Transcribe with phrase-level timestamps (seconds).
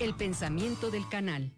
[0.00, 1.52] El pensamiento del canal.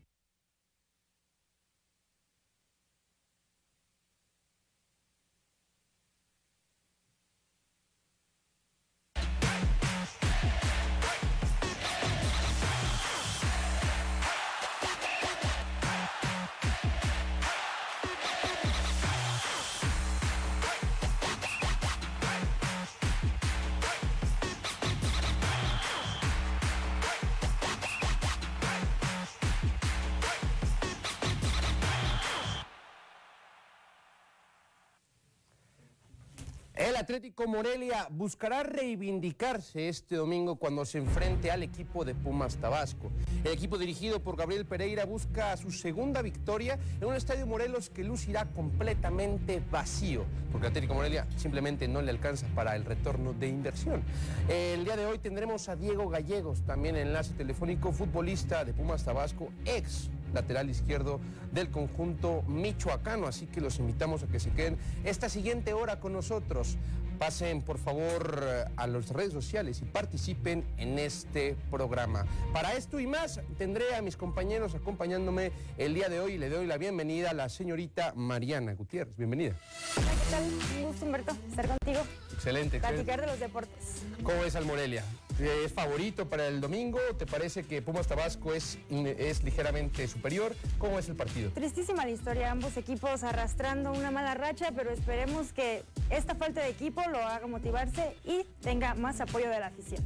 [37.06, 43.12] Atlético Morelia buscará reivindicarse este domingo cuando se enfrente al equipo de Pumas Tabasco.
[43.44, 48.02] El equipo dirigido por Gabriel Pereira busca su segunda victoria en un estadio Morelos que
[48.02, 54.02] lucirá completamente vacío, porque Atlético Morelia simplemente no le alcanza para el retorno de inversión.
[54.48, 59.52] El día de hoy tendremos a Diego Gallegos, también enlace telefónico, futbolista de Pumas Tabasco,
[59.64, 61.20] ex lateral izquierdo
[61.52, 63.26] del conjunto michoacano.
[63.26, 66.76] Así que los invitamos a que se queden esta siguiente hora con nosotros.
[67.18, 68.44] Pasen por favor
[68.76, 72.26] a las redes sociales y participen en este programa.
[72.52, 76.50] Para esto y más tendré a mis compañeros acompañándome el día de hoy y le
[76.50, 79.16] doy la bienvenida a la señorita Mariana Gutiérrez.
[79.16, 79.56] Bienvenida.
[79.96, 80.44] Hola, ¿qué tal?
[80.76, 82.00] Un gusto, Humberto, estar contigo.
[82.34, 82.80] Excelente.
[82.80, 84.02] Platicar de los deportes.
[84.22, 85.02] ¿Cómo ves al Morelia?
[85.38, 86.98] ¿Es favorito para el domingo?
[87.18, 90.56] ¿Te parece que Pumas Tabasco es, es ligeramente superior?
[90.78, 91.50] ¿Cómo es el partido?
[91.50, 96.70] Tristísima la historia, ambos equipos arrastrando una mala racha, pero esperemos que esta falta de
[96.70, 100.02] equipo lo haga motivarse y tenga más apoyo de la afición.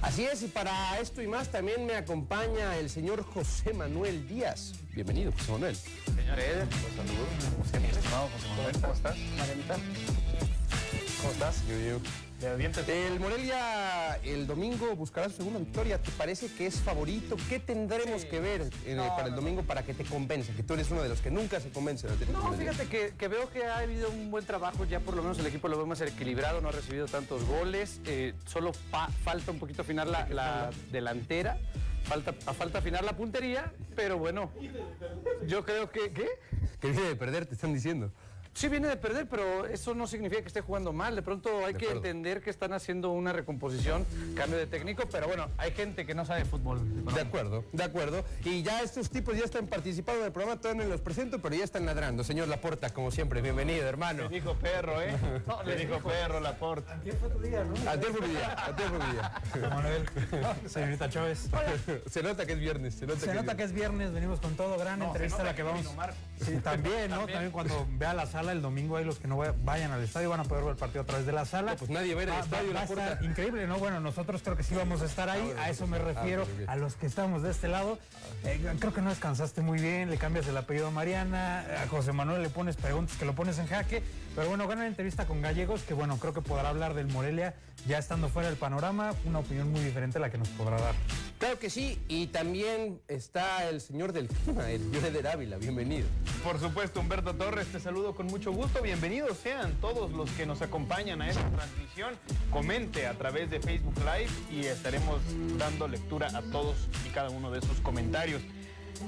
[0.00, 4.72] Así es, y para esto y más también me acompaña el señor José Manuel Díaz.
[4.94, 5.76] Bienvenido, José Manuel.
[5.76, 7.26] Señor Eder, los saludo.
[7.52, 9.16] Como siempre, estimado José Manuel, ¿cómo estás?
[9.36, 9.76] Marianita.
[11.20, 11.68] ¿Cómo estás?
[11.68, 12.29] De dientes.
[12.42, 16.00] El Morelia el domingo buscará su segunda victoria.
[16.00, 17.36] ¿Te parece que es favorito?
[17.50, 18.28] ¿Qué tendremos Sí.
[18.28, 20.50] que ver eh, No, para el domingo para que te convence?
[20.54, 23.50] Que tú eres uno de los que nunca se convence No, fíjate que, que veo
[23.50, 26.62] que ha habido un buen trabajo, ya por lo menos el equipo lo vemos equilibrado,
[26.62, 28.72] no ha recibido tantos goles, eh, solo
[29.22, 31.58] falta un poquito afinar la, la delantera,
[32.04, 34.50] falta, a falta afinar la puntería, pero bueno,
[35.46, 36.10] yo creo que...
[36.12, 36.26] ¿Qué?
[36.80, 38.10] Que viene de perder, te están diciendo.
[38.52, 41.14] Sí viene de perder, pero eso no significa que esté jugando mal.
[41.14, 42.06] De pronto hay De que acuerdo.
[42.08, 46.26] entender que están haciendo una recomposición, cambio de técnico, pero bueno, hay gente que no
[46.26, 46.80] sabe fútbol.
[47.14, 48.24] De acuerdo, de acuerdo.
[48.44, 51.64] Y ya estos tipos ya están participando del programa, todavía no los presento, pero ya
[51.64, 52.24] están ladrando.
[52.24, 54.24] Señor Laporta, como siempre, bienvenido, hermano.
[54.24, 55.16] Le dijo perro, ¿eh?
[55.64, 56.94] Le dijo perro la porta.
[56.94, 57.62] Antes fue mi día,
[58.66, 59.32] antes fue mi día.
[59.70, 60.06] Manuel,
[60.66, 61.48] señorita Chávez.
[62.10, 64.76] Se nota que es viernes, se nota, Se nota que es viernes, venimos con todo,
[64.76, 65.86] gran entrevista la que vamos.
[66.44, 67.26] Sí, también, ¿no?
[67.26, 70.30] También cuando vea la sala el domingo, ahí los que no vaya- vayan al estadio
[70.30, 71.72] van a poder ver el partido a través de la sala.
[71.72, 73.12] No, pues nadie va a ir al Va- estadio, va- va a Laporta.
[73.12, 73.76] estar increíble, ¿no?
[73.78, 76.46] Bueno, nosotros creo que sí vamos a estar ahí, bueno, a eso me ah, refiero,
[76.66, 77.98] a los que estamos de este lado.
[78.44, 82.12] Eh, creo que no descansaste muy bien, le cambias el apellido a Mariana, a José
[82.12, 84.02] Manuel le pones preguntas que lo pones en jaque,
[84.34, 87.54] pero bueno, gran entrevista con Gallegos, que bueno, creo que podrá hablar del Morelia
[87.86, 90.94] ya estando fuera del panorama, una opinión muy diferente a la que nos podrá dar.
[91.38, 96.06] Claro que sí, y también está el señor del clima, el Eder Ávila, bienvenido.
[96.44, 98.82] Por supuesto, Humberto Torres, te saludo con mucho gusto.
[98.82, 102.14] Bienvenidos sean todos los que nos acompañan a esta transmisión.
[102.50, 105.20] Comente a través de Facebook Live y estaremos
[105.58, 106.76] dando lectura a todos
[107.06, 108.42] y cada uno de sus comentarios.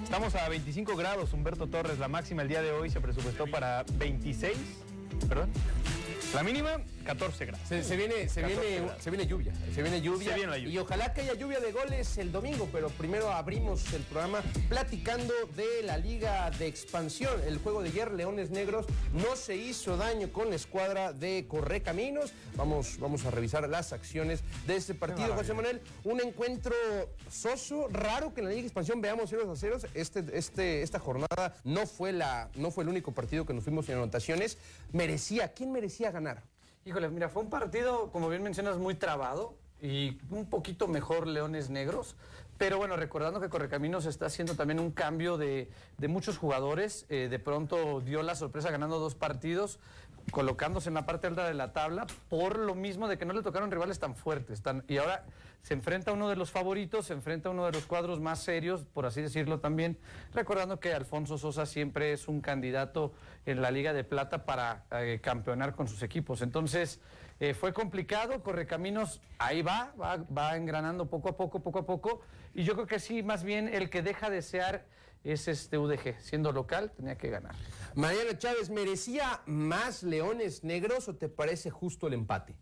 [0.03, 1.99] Estamos a 25 grados, Humberto Torres.
[1.99, 4.56] La máxima el día de hoy se presupuestó para 26,
[5.28, 5.50] perdón.
[6.34, 6.71] La mínima,
[7.03, 7.69] 14 grados.
[7.69, 9.03] Se, se viene, se, 14 viene, grados.
[9.03, 10.75] se viene lluvia, se viene lluvia, Se viene la lluvia.
[10.75, 15.33] y ojalá que haya lluvia de goles el domingo, pero primero abrimos el programa platicando
[15.57, 17.41] de la liga de expansión.
[17.47, 22.33] El juego de ayer, Leones Negros, no se hizo daño con la escuadra de Correcaminos.
[22.57, 25.81] Vamos, vamos a revisar las acciones de este partido, José Manuel.
[26.05, 26.75] Un encuentro
[27.31, 29.87] soso, raro que en la liga de expansión veamos ceros a ceros.
[29.95, 33.89] Este, este, esta jornada no fue, la, no fue el único partido que nos fuimos
[33.89, 34.59] en anotaciones.
[34.93, 36.43] Merecía, ¿quién merecía ganar?
[36.84, 41.70] Híjole, mira, fue un partido, como bien mencionas, muy trabado y un poquito mejor Leones
[41.70, 42.16] Negros.
[42.59, 47.06] Pero bueno, recordando que Correcaminos está haciendo también un cambio de, de muchos jugadores.
[47.08, 49.79] eh, de pronto dio la sorpresa ganando dos partidos,
[50.32, 53.43] colocándose en la parte alta de la tabla, por lo mismo de que no le
[53.43, 54.62] tocaron rivales tan fuertes.
[54.62, 55.25] tan- y ahora
[55.62, 58.41] se enfrenta a uno de los favoritos, se enfrenta a uno de los cuadros más
[58.41, 59.97] serios, por así decirlo también.
[60.35, 63.12] Recordando que Alfonso Sosa siempre es un candidato
[63.47, 66.43] en la Liga de Plata para eh, campeonar con sus equipos.
[66.43, 67.00] Entonces,
[67.38, 72.23] eh, fue complicado, Correcaminos ahí va, va, va engranando poco a poco, poco a poco.
[72.55, 74.85] Y yo creo que sí, más bien el que deja desear
[75.23, 76.20] es este UDG.
[76.20, 77.55] Siendo local, tenía que ganar.
[77.94, 82.56] Mariana Chávez, ¿merecía más Leones Negros o te parece justo el empate?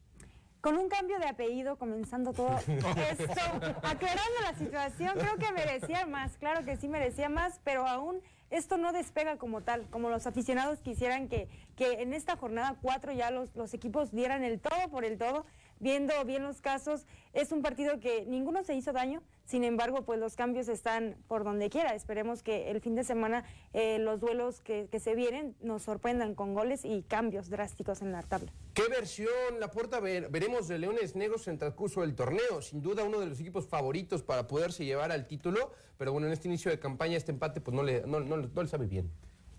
[0.61, 3.41] Con un cambio de apellido, comenzando todo esto,
[3.83, 8.21] aclarando la situación, creo que merecía más, claro que sí merecía más, pero aún
[8.51, 11.49] esto no despega como tal, como los aficionados quisieran que,
[11.81, 15.47] que en esta jornada 4 ya los, equipos dieran el todo por el todo,
[15.79, 20.21] viendo bien los casos, es un partido que ninguno se hizo daño, sin embargo, pues
[20.21, 21.94] los cambios están por donde quiera.
[21.94, 26.53] Esperemos que el fin de semana eh, los duelos que, se vienen nos sorprendan con
[26.53, 28.53] goles y cambios drásticos en la tabla.
[28.75, 32.61] ¿Qué versión, la puerta veremos de Leones Negros en transcurso del torneo?
[32.61, 36.35] Sin duda uno de los equipos favoritos para poderse llevar al título, pero bueno, en
[36.35, 39.11] este inicio de campaña este empate pues no le, no- no le sabe bien.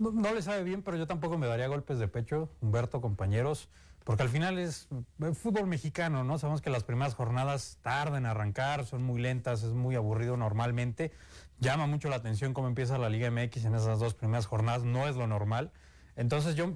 [0.02, 3.70] No, le sabe bien, pero yo tampoco me daría golpes de pecho, Humberto, compañeros,
[4.04, 4.88] porque al final es
[5.22, 6.40] eh, fútbol mexicano, ¿no?
[6.40, 11.12] Sabemos que las primeras jornadas tardan en arrancar, son muy lentas, es muy aburrido normalmente.
[11.60, 15.08] Llama mucho la atención cómo empieza la Liga MX en esas dos primeras jornadas, no
[15.08, 15.72] es lo normal.
[16.16, 16.74] Entonces yo,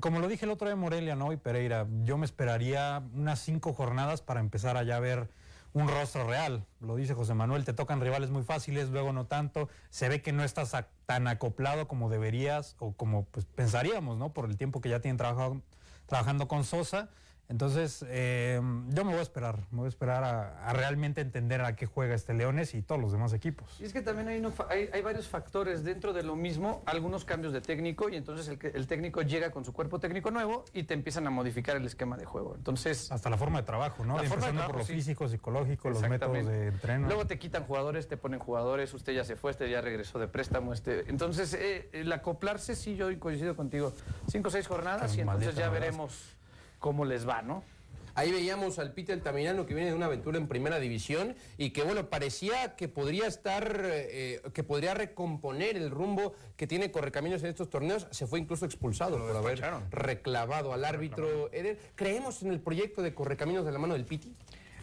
[0.00, 1.30] como lo dije el otro día Morelia, ¿no?
[1.30, 5.28] Y Pereira, yo me esperaría unas cinco jornadas para empezar a ya ver
[5.72, 6.66] un rostro real.
[6.80, 9.68] Lo dice José Manuel, te tocan rivales muy fáciles, luego no tanto.
[9.90, 10.76] Se ve que no estás
[11.06, 14.32] tan acoplado como deberías o como pues, pensaríamos, ¿no?
[14.32, 15.62] Por el tiempo que ya tienen trabajado,
[16.06, 17.08] trabajando con Sosa.
[17.52, 18.58] Entonces, eh,
[18.88, 21.84] yo me voy a esperar, me voy a esperar a, a realmente entender a qué
[21.84, 23.78] juega este Leones y todos los demás equipos.
[23.78, 26.82] Y es que también hay, no fa- hay, hay varios factores dentro de lo mismo,
[26.86, 30.64] algunos cambios de técnico y entonces el, el técnico llega con su cuerpo técnico nuevo
[30.72, 32.54] y te empiezan a modificar el esquema de juego.
[32.56, 34.16] Entonces, Hasta la forma de trabajo, ¿no?
[34.16, 34.94] La forma de Empezando por trabajo, lo sí.
[34.94, 37.06] físico, psicológico, los métodos de entreno.
[37.06, 40.26] Luego te quitan jugadores, te ponen jugadores, usted ya se fue, este ya regresó de
[40.26, 40.72] préstamo.
[40.72, 41.04] Este.
[41.10, 43.92] Entonces, eh, el acoplarse, sí, yo coincido contigo.
[44.28, 45.80] Cinco o seis jornadas y entonces ya verdad.
[45.80, 46.34] veremos
[46.82, 47.62] cómo les va, ¿no?
[48.14, 51.82] Ahí veíamos al Peter Altamirano que viene de una aventura en primera división y que
[51.82, 57.48] bueno, parecía que podría estar, eh, que podría recomponer el rumbo que tiene Correcaminos en
[57.48, 58.06] estos torneos.
[58.10, 61.78] Se fue incluso expulsado por haber reclamado al árbitro Eder.
[61.94, 64.34] ¿Creemos en el proyecto de Correcaminos de la mano del Piti?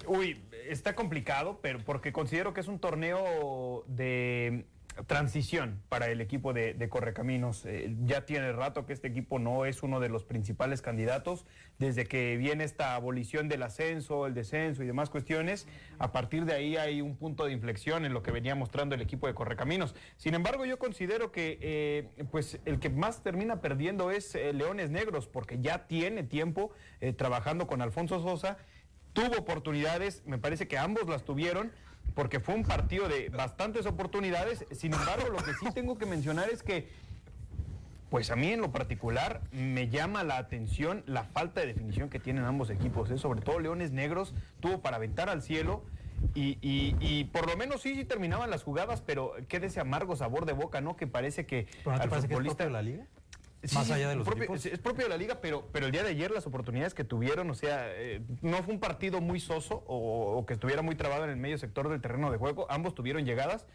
[0.08, 4.66] Uy, está complicado, pero porque considero que es un torneo de
[5.08, 7.66] transición para el equipo de, Correcaminos.
[7.66, 11.46] Eh, ya tiene rato que este equipo no es uno de los principales candidatos.
[11.78, 15.68] Desde que viene esta abolición del ascenso, el descenso y demás cuestiones,
[16.00, 19.02] a partir de ahí hay un punto de inflexión en lo que venía mostrando el
[19.02, 19.96] equipo de Correcaminos.
[20.18, 24.90] Sin embargo, yo considero que eh, pues el que más termina perdiendo es eh, Leones
[24.90, 26.72] Negros, porque ya tiene tiempo
[27.16, 28.58] trabajando con Alfonso Sosa
[29.14, 31.72] tuvo oportunidades, me parece que ambos las tuvieron,
[32.16, 34.66] porque fue un partido de bastantes oportunidades.
[34.72, 36.90] Sin embargo, lo que sí tengo que mencionar es que,
[38.10, 42.20] pues a mí en lo particular, me llama la atención la falta de definición que
[42.20, 43.10] tienen ambos equipos.
[43.12, 43.18] ¿eh?
[43.18, 45.84] Sobre todo Leones Negros tuvo para aventar al cielo.
[46.36, 50.18] Y, y- y por lo menos sí, sí terminaban las jugadas, pero queda ese amargo
[50.18, 50.98] sabor de boca, ¿no?
[50.98, 53.06] Que parece que ¿Pero no te al parece que es futbolista- de la liga?
[53.64, 54.56] Sí, Más allá de los propio-.
[54.56, 57.04] Es, es propio de la liga, pero, pero el día de ayer las oportunidades que
[57.04, 60.96] tuvieron, o sea, eh, no fue un partido muy soso o, o que estuviera muy
[60.96, 62.68] trabado en el medio sector del terreno de juego.
[62.70, 63.66] Ambos tuvieron llegadas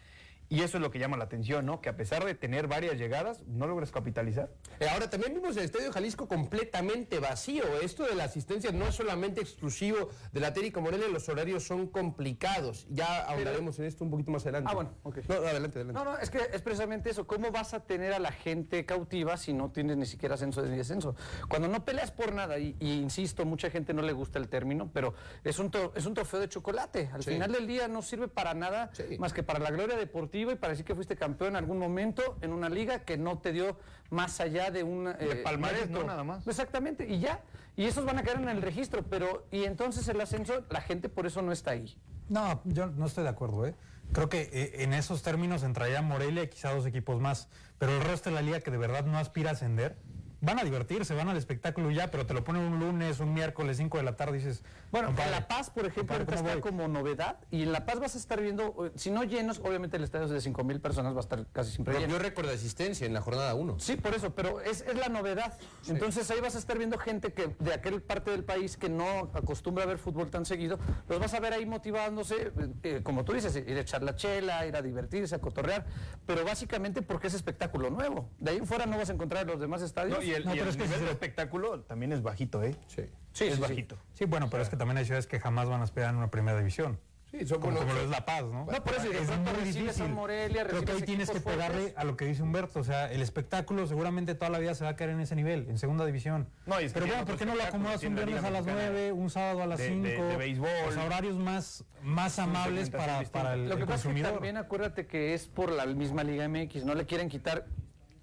[0.49, 1.81] y eso es lo que llama la atención, ¿no?
[1.81, 4.49] Que a pesar de tener varias llegadas, no logras capitalizar.
[4.79, 7.63] Eh, ahora, también vimos el Estadio Jalisco completamente vacío.
[7.81, 11.87] Esto de la asistencia no es solamente exclusivo de la Térica Morelia, los horarios son
[11.87, 12.85] complicados.
[12.89, 14.69] Ya hablaremos en esto un poquito más adelante.
[14.71, 15.17] Ah, bueno, ok.
[15.27, 15.93] No, adelante, adelante.
[15.93, 17.25] No, no, es que es precisamente eso.
[17.25, 20.77] ¿Cómo vas a tener a la gente cautiva si no tienes ni siquiera ascenso ni
[20.77, 21.15] descenso?
[21.49, 24.91] Cuando no peleas por nada, y, y insisto, mucha gente no le gusta el término,
[24.93, 25.13] pero
[25.43, 27.09] es un, es un trofeo de chocolate.
[27.13, 27.31] Al Sí.
[27.31, 29.17] final del día no sirve para nada Sí.
[29.17, 32.37] más que para la gloria deportiva y para decir que fuiste campeón en algún momento
[32.41, 33.77] en una liga que no te dio
[34.09, 35.05] más allá de un...
[35.05, 36.03] De palmarés, ¿no?
[36.03, 36.47] Nada más.
[36.47, 37.41] Exactamente, y ya.
[37.75, 39.45] Y esos van a caer en el registro, pero...
[39.51, 41.97] Y entonces el ascenso, la gente por eso no está ahí.
[42.29, 43.75] No, yo no estoy de acuerdo, ¿eh?
[44.11, 47.49] Creo que eh, en esos términos entraría Morelia y quizá dos equipos más.
[47.77, 49.97] Pero el resto de la liga que de verdad no aspira a ascender,
[50.45, 53.77] van a divertirse, van al espectáculo ya, pero te lo ponen un lunes, un miércoles,
[53.77, 54.63] 5 de la tarde y dices.
[54.91, 56.71] Bueno, en La Paz, por ejemplo, compadre, ahorita ¿cómo está voy?
[56.71, 59.97] como novedad y en La Paz vas a estar viendo, eh, si no llenos, obviamente
[59.97, 62.19] el estadio es de 5 mil personas, va a estar casi siempre lleno.
[62.19, 63.79] Récord de asistencia en la jornada 1.
[63.79, 65.57] Sí, por eso, pero es, es la novedad.
[65.87, 69.31] Entonces ahí vas a estar viendo gente que de aquel parte del país que no
[69.33, 72.51] acostumbra a ver fútbol tan seguido, los vas a ver ahí motivándose, eh,
[72.83, 75.85] eh, como tú dices, ir a echar la chela, ir a divertirse, a cotorrear,
[76.25, 78.29] pero básicamente porque es espectáculo nuevo.
[78.39, 80.17] De ahí en fuera no vas a encontrar en los demás estadios.
[80.17, 82.21] No, y el, No, y pero el es que nivel sí de espectáculo también es
[82.21, 82.75] bajito, ¿eh?
[82.87, 83.03] Sí.
[83.33, 83.97] Sí, es sí, bajito.
[84.13, 86.31] Sí, bueno, pero es que también hay ciudades que jamás van a aspirar en una
[86.31, 86.99] primera división.
[87.31, 88.65] Sí, son Como, como lo es La Paz, ¿no?
[88.65, 90.09] No, por eso, es muy recibes a difícil.
[90.09, 92.79] Morelia, Creo que ahí tienes que pegarle a lo que dice Humberto.
[92.79, 95.67] O sea, el espectáculo seguramente toda la vida se va a caer en ese nivel,
[95.67, 96.47] en segunda división.
[96.65, 98.63] No, y es que Pero bueno, ¿por qué no lo acomodas un viernes a las
[98.65, 100.03] Mexicana 9, un sábado a las de- 5?
[100.03, 100.69] de- de béisbol.
[100.93, 104.33] Sea, horarios más, más amables para, para el, Lo que el pasa es que consumidor.
[104.33, 107.65] también acuérdate que es por la misma Liga MX, no le quieren quitar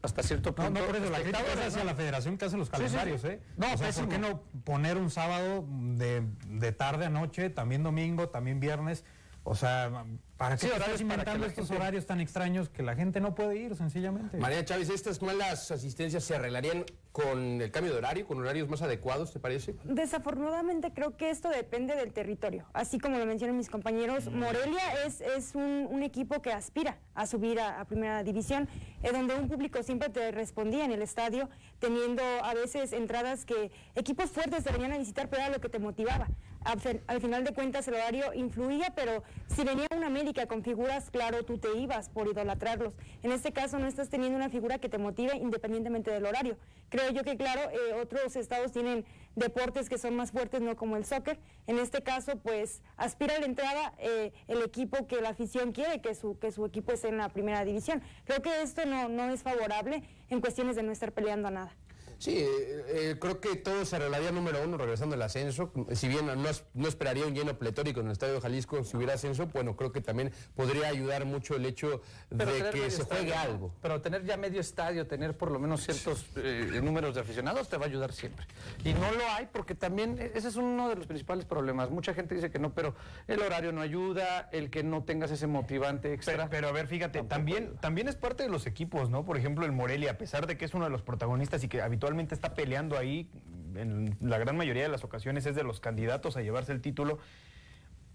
[0.02, 0.80] hasta cierto No, punto.
[0.80, 1.84] no, por eso la crítica es hacia ¿no?
[1.84, 2.78] la federación que hace los sí, sí.
[2.82, 3.40] calendarios, ¿eh?
[3.56, 3.90] No, o sea.
[3.92, 9.04] ¿por qué no poner un sábado de, de tarde a noche, también domingo, también viernes?
[9.44, 10.04] O sea,
[10.36, 13.56] ¿para qué Sí, estás inventando estos gente- horarios tan extraños que la gente no puede
[13.56, 14.36] ir, sencillamente?
[14.38, 18.82] María Chávez, ¿estas malas asistencias se arreglarían con el cambio de horario, con horarios más
[18.82, 19.74] adecuados, te parece?
[19.84, 22.66] Desafortunadamente creo que esto depende del territorio.
[22.72, 27.26] Así como lo mencionan mis compañeros, Morelia es, es un, un equipo que aspira a
[27.26, 28.68] subir a, a primera división,
[29.02, 31.48] eh, donde un público siempre te respondía en el estadio,
[31.78, 35.68] teniendo a veces entradas que equipos fuertes te venían a visitar, pero era lo que
[35.68, 36.28] te motivaba.
[36.64, 40.62] Al, fin- al final de cuentas el horario influía, pero si venía una América con
[40.62, 42.94] figuras, claro, tú te ibas por idolatrarlos.
[43.22, 46.56] En este caso no estás teniendo una figura que te motive independientemente del horario.
[46.88, 49.04] Creo yo que, claro, eh, otros estados tienen
[49.36, 51.38] deportes que son más fuertes, no como el soccer.
[51.66, 56.00] En este caso, pues aspira a la entrada eh, el equipo que la afición quiere
[56.00, 58.02] que su, que su equipo esté en la primera división.
[58.24, 61.76] Creo que esto no, no es favorable en cuestiones de no estar peleando a nada.
[62.22, 65.72] Sí, eh, eh, creo que todo se arreglaría número uno regresando al ascenso.
[65.90, 66.36] Si bien no,
[66.74, 69.90] no esperaría un lleno pletórico en el Estadio de Jalisco si hubiera ascenso, bueno, creo
[69.90, 73.74] que también podría ayudar mucho el hecho Pero de que se juegue algo.
[73.82, 77.76] Pero tener ya medio estadio, tener por lo menos ciertos eh, números de aficionados te
[77.76, 78.46] va a ayudar siempre.
[78.84, 81.90] Y no lo hay porque también e- ese es uno de los principales problemas.
[81.90, 82.94] Mucha gente dice que no, pero
[83.26, 86.36] el horario no ayuda, el que no tengas ese motivante extra.
[86.36, 89.24] Pero, pero a ver, fíjate, también, también es parte de los equipos, ¿no?
[89.24, 91.82] Por ejemplo, el Morelia, a pesar de que es uno de los protagonistas y que
[91.82, 93.28] habitualmente está peleando ahí,
[93.74, 97.18] en la gran mayoría de las ocasiones es de los candidatos a llevarse el título.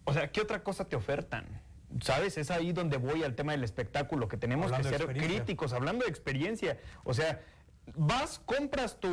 [0.03, 1.45] O sea, ¿qué otra cosa te ofertan?
[2.01, 2.37] ¿Sabes?
[2.37, 6.03] Es ahí donde voy al tema del espectáculo, que tenemos Hablando que ser críticos, hablando
[6.05, 6.77] de experiencia.
[7.03, 7.41] O sea,
[7.95, 9.09] vas, compras tu,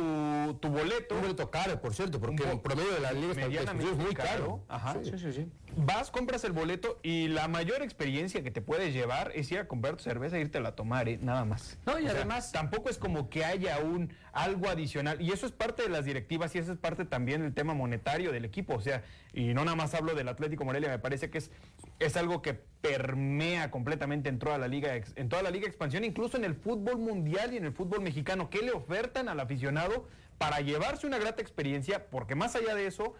[0.59, 1.15] tu boleto.
[1.15, 4.63] Un boleto caro, por cierto, porque po- promedio de la Liga medianamente es muy caro.
[4.67, 4.95] Ajá.
[5.03, 5.47] sí, sí, sí.
[5.77, 9.67] Vas, compras el boleto y la mayor experiencia que te puedes llevar es ir a
[9.67, 11.19] comprar tu cerveza e irte a tomar, ¿eh?
[11.21, 11.77] nada más.
[11.85, 15.21] No, y O sea, además- tampoco es como que haya un algo adicional.
[15.21, 18.31] Y eso es parte de las directivas y eso es parte también del tema monetario
[18.31, 18.75] del equipo.
[18.75, 19.03] O sea,
[19.35, 21.51] y no nada más hablo del Atlético Morelia, me parece que es,
[21.99, 26.37] es algo que permea completamente en toda la liga, en toda la liga expansión, incluso
[26.37, 28.49] en el fútbol mundial y en el fútbol mexicano.
[28.49, 32.07] ¿Qué le ofertan al aficionado para llevarse una grata experiencia?
[32.09, 33.13] Porque más allá de eso,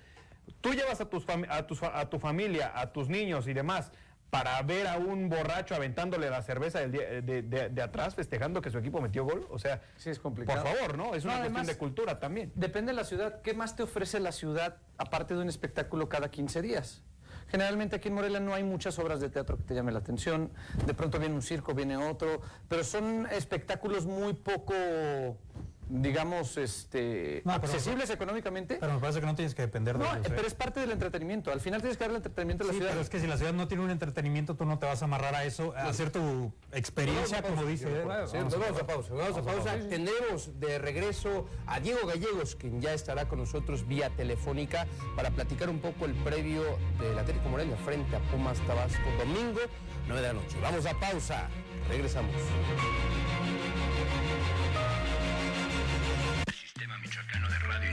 [0.62, 3.92] tú llevas a, tus a, a tu familia, a tus niños y demás
[4.36, 8.62] para ver a un borracho aventándole la cerveza del día- de, de- de atrás festejando
[8.62, 9.48] que su equipo metió gol.
[9.50, 10.62] O sea, Sí, es complicado.
[10.62, 11.16] por favor, ¿no?
[11.16, 12.52] Es No, una además- cuestión de cultura también.
[12.54, 13.42] Depende de la ciudad.
[13.42, 17.02] ¿Qué más te ofrece la ciudad aparte de un espectáculo cada 15 días?
[17.48, 20.52] Generalmente aquí en Morelia no hay muchas obras de teatro que te llame la atención.
[20.86, 24.74] De pronto viene un circo, viene otro, pero son espectáculos muy poco,
[25.90, 28.78] digamos, este, No, pero- accesibles económicamente.
[28.80, 30.32] Pero me parece que no tienes que depender de no, ellos, ¿eh?
[30.36, 31.52] pero es parte del entretenimiento.
[31.52, 32.92] Al final tienes que darle entretenimiento a la Sí, ciudad.
[32.92, 35.06] pero es que si la ciudad no tiene un entretenimiento, tú no te vas a
[35.06, 37.88] amarrar a eso, a hacer tu experiencia, como dice.
[38.04, 38.34] vamos
[38.82, 39.80] a pausa, vamos a pausa.
[39.90, 45.70] Tendremos de regreso a Diego Gallegos, quien ya estará con nosotros vía telefónica para platicar
[45.70, 46.64] un poco el previo
[47.00, 49.60] del Atlético Morelia frente a Pumas Tabasco, domingo,
[50.08, 50.58] 9 de la noche.
[50.62, 51.48] Vamos a pausa,
[51.90, 52.34] regresamos.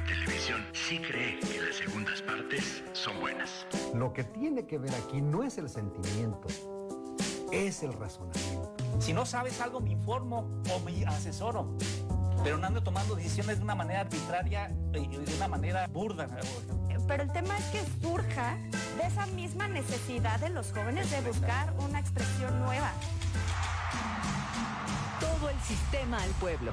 [0.02, 3.66] Y Televisión sí cree que las segundas partes son buenas.
[3.94, 6.48] Lo que tiene que ver aquí no es el sentimiento,
[7.50, 8.74] es el razonamiento.
[9.00, 11.76] Si no sabes algo, me informo o me asesoro.
[12.42, 16.26] Pero no ando tomando decisiones de una manera arbitraria y de una manera burda.
[17.06, 18.56] Pero el tema es que surja
[18.96, 22.92] de esa misma necesidad de los jóvenes de buscar una expresión nueva.
[25.20, 26.72] Todo el sistema al pueblo.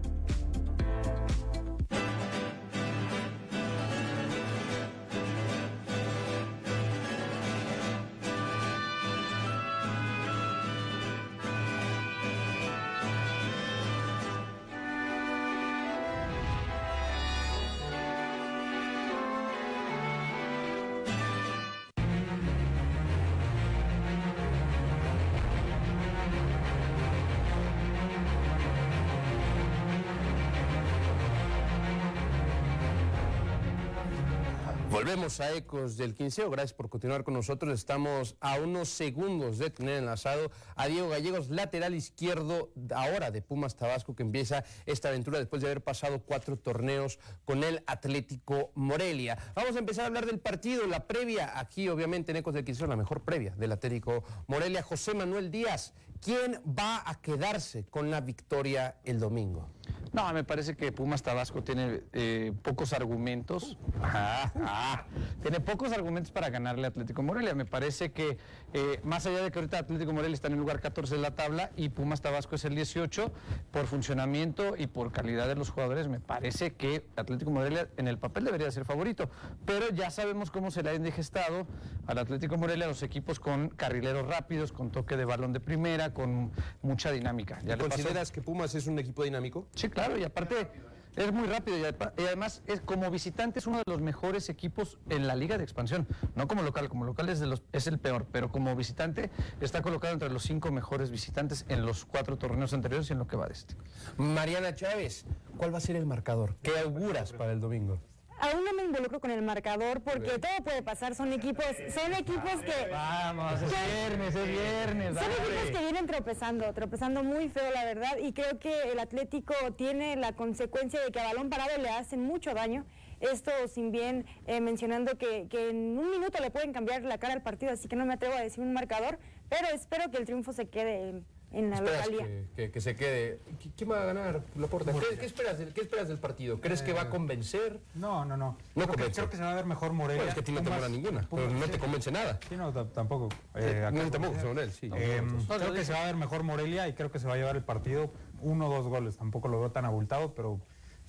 [35.21, 36.49] Volvemos a Ecos del Quinceo.
[36.49, 37.71] Gracias por continuar con nosotros.
[37.75, 43.75] Estamos a unos segundos de tener enlazado a Diego Gallegos, lateral izquierdo ahora de Pumas
[43.75, 49.37] Tabasco, que empieza esta aventura después de haber pasado cuatro torneos con el Atlético Morelia.
[49.53, 51.59] Vamos a empezar a hablar del partido, la previa.
[51.59, 54.81] Aquí, obviamente, en Ecos del Quinceo, la mejor previa del Atlético Morelia.
[54.81, 59.69] José Manuel Díaz, ¿quién va a quedarse con la victoria el domingo?
[60.13, 63.77] No, me parece que Pumas Tabasco tiene eh, pocos argumentos.
[64.13, 65.05] Ah, ah,
[65.41, 67.53] tiene pocos argumentos para ganarle a Atlético Morelia.
[67.53, 68.37] Me parece que,
[68.73, 71.35] eh, más allá de que ahorita Atlético Morelia está en el lugar 14 de la
[71.35, 73.31] tabla y Pumas Tabasco es el 18,
[73.71, 78.17] por funcionamiento y por calidad de los jugadores, me parece que Atlético Morelia en el
[78.17, 79.29] papel debería ser favorito.
[79.65, 81.67] Pero ya sabemos cómo se le ha indigestado
[82.07, 86.51] al Atlético Morelia los equipos con carrileros rápidos, con toque de balón de primera, con
[86.81, 87.59] mucha dinámica.
[87.63, 87.77] ¿Ya?
[87.77, 89.67] ¿Consideras que Pumas es un equipo dinámico?
[89.75, 90.67] Sí, claro, y aparte
[91.15, 95.27] es muy rápido y además es como visitante es uno de los mejores equipos en
[95.27, 98.25] la liga de expansión, no como local, como local es, de los, es el peor,
[98.31, 99.29] pero como visitante
[99.59, 103.27] está colocado entre los cinco mejores visitantes en los cuatro torneos anteriores y en lo
[103.27, 103.75] que va de este.
[104.17, 105.25] Mariana Chávez,
[105.57, 106.55] ¿cuál va a ser el marcador?
[106.61, 107.99] ¿Qué auguras para el domingo?
[108.41, 111.13] Aún no me involucro con el marcador porque todo puede pasar.
[111.13, 112.89] Son equipos, son equipos que.
[112.89, 115.13] Vamos, es viernes, es viernes.
[115.15, 119.53] Son equipos que vienen tropezando, tropezando muy feo, la verdad, y creo que el Atlético
[119.77, 122.85] tiene la consecuencia de que a balón parado le hacen mucho daño.
[123.19, 127.33] Esto sin bien eh, mencionando que, que en un minuto le pueden cambiar la cara
[127.33, 130.25] al partido, así que no me atrevo a decir un marcador, pero espero que el
[130.25, 132.25] triunfo se quede en, en la Esperas localía.
[132.27, 133.39] que, que- que se quede.
[133.61, 134.93] ¿Qui- ¿Quién va a ganar la porta?
[134.93, 136.59] ¿Qué, qué esperas del, ¿Qué esperas del partido?
[136.61, 137.79] ¿Crees que va a convencer?
[137.95, 138.51] No, no, no.
[138.51, 139.13] No creo, que, convence.
[139.21, 140.23] creo que se va a ver mejor Morelia.
[140.23, 141.71] Bueno, es que a ti no te mola ninguna, Pumas, no sí.
[141.71, 142.39] te convence nada.
[142.47, 143.29] Sí, no, tampoco.
[143.55, 144.35] Eh, no, tampoco,
[144.71, 144.89] sí.
[144.95, 147.33] Eh, No, creo que se va a ver mejor Morelia y creo que se va
[147.33, 149.17] a llevar el partido uno o dos goles.
[149.17, 150.59] Tampoco lo veo tan abultado, pero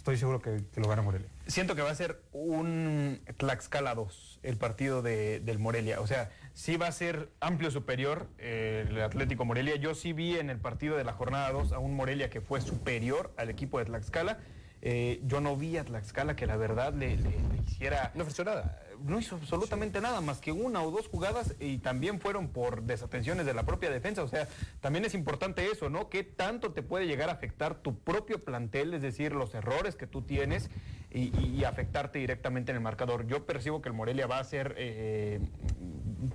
[0.02, 1.28] estoy seguro que, lo gana Morelia.
[1.46, 6.00] Siento que va a ser un Tlaxcala 2, el partido de- del Morelia.
[6.00, 9.76] O sea, sí va a ser amplio superior eh, el Atlético Morelia.
[9.76, 12.60] Yo sí vi en el partido de la jornada 2 a un Morelia que fue
[12.60, 14.40] superior al equipo de Tlaxcala.
[14.84, 18.10] Eh, yo no vi a Tlaxcala que la verdad le, le- le hiciera...
[18.16, 18.80] No ofreció nada.
[19.04, 23.46] No hizo absolutamente nada, más que una o dos jugadas y también fueron por desatenciones
[23.46, 24.24] de la propia defensa.
[24.24, 24.48] O sea,
[24.80, 26.08] también es importante eso, ¿no?
[26.08, 30.08] ¿Qué tanto te puede llegar a afectar tu propio plantel, es decir, los errores que
[30.08, 30.68] tú tienes
[31.12, 33.26] y, y- y afectarte directamente en el marcador?
[33.28, 35.40] Yo percibo que el Morelia va a ser, eh,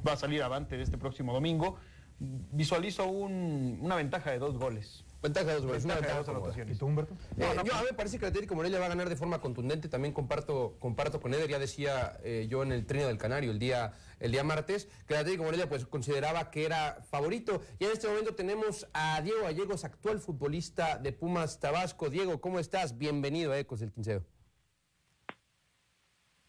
[0.07, 1.75] va a salir avante de este próximo domingo.
[2.19, 5.03] Visualizo un- una ventaja de dos goles.
[5.21, 6.75] Ventaja de dos goles, una Ventaja de ventaja dos anotaciones.
[6.75, 7.13] ¿Y tú, Humberto?
[7.37, 9.41] Eh, yo, a mí me parece que el Atlético Morelia va a ganar de forma
[9.41, 9.89] contundente.
[9.89, 13.57] También comparto, comparto con Eder, ya decía eh, yo en el trino del Canario el
[13.57, 17.61] día, el día martes, que el Atlético Morelia pues, consideraba que era favorito.
[17.79, 22.09] Y en este momento tenemos a Diego Gallegos, actual futbolista de Pumas Tabasco.
[22.09, 22.97] Diego, ¿cómo estás?
[22.97, 24.23] Bienvenido a Ecos del Quinceo.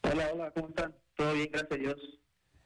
[0.02, 0.94] Hola, hola, ¿cómo están?
[1.16, 1.96] Todo bien, gracias a Dios.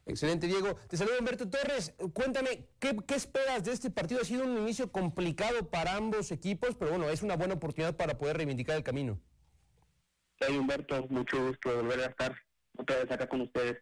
[0.05, 0.75] Excelente, Diego.
[0.88, 1.95] Te saludo Humberto Torres.
[2.12, 4.21] Cuéntame, ¿qué, esperas de este partido?
[4.21, 8.19] Ha sido un inicio complicado para ambos equipos, pero bueno, es una buena oportunidad para
[8.19, 9.21] poder reivindicar el camino.
[10.41, 12.37] Soy Humberto, mucho gusto volver a estar
[12.77, 13.79] otra vez acá con ustedes.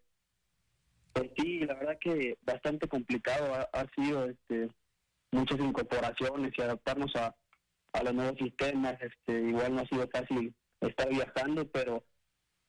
[1.14, 4.68] Pues sí, la verdad que bastante complicado ha, ha sido este,
[5.32, 7.34] muchas incorporaciones y adaptarnos a,
[7.92, 8.96] a los nuevos sistemas.
[9.00, 12.04] Este, igual no ha sido fácil estar viajando, pero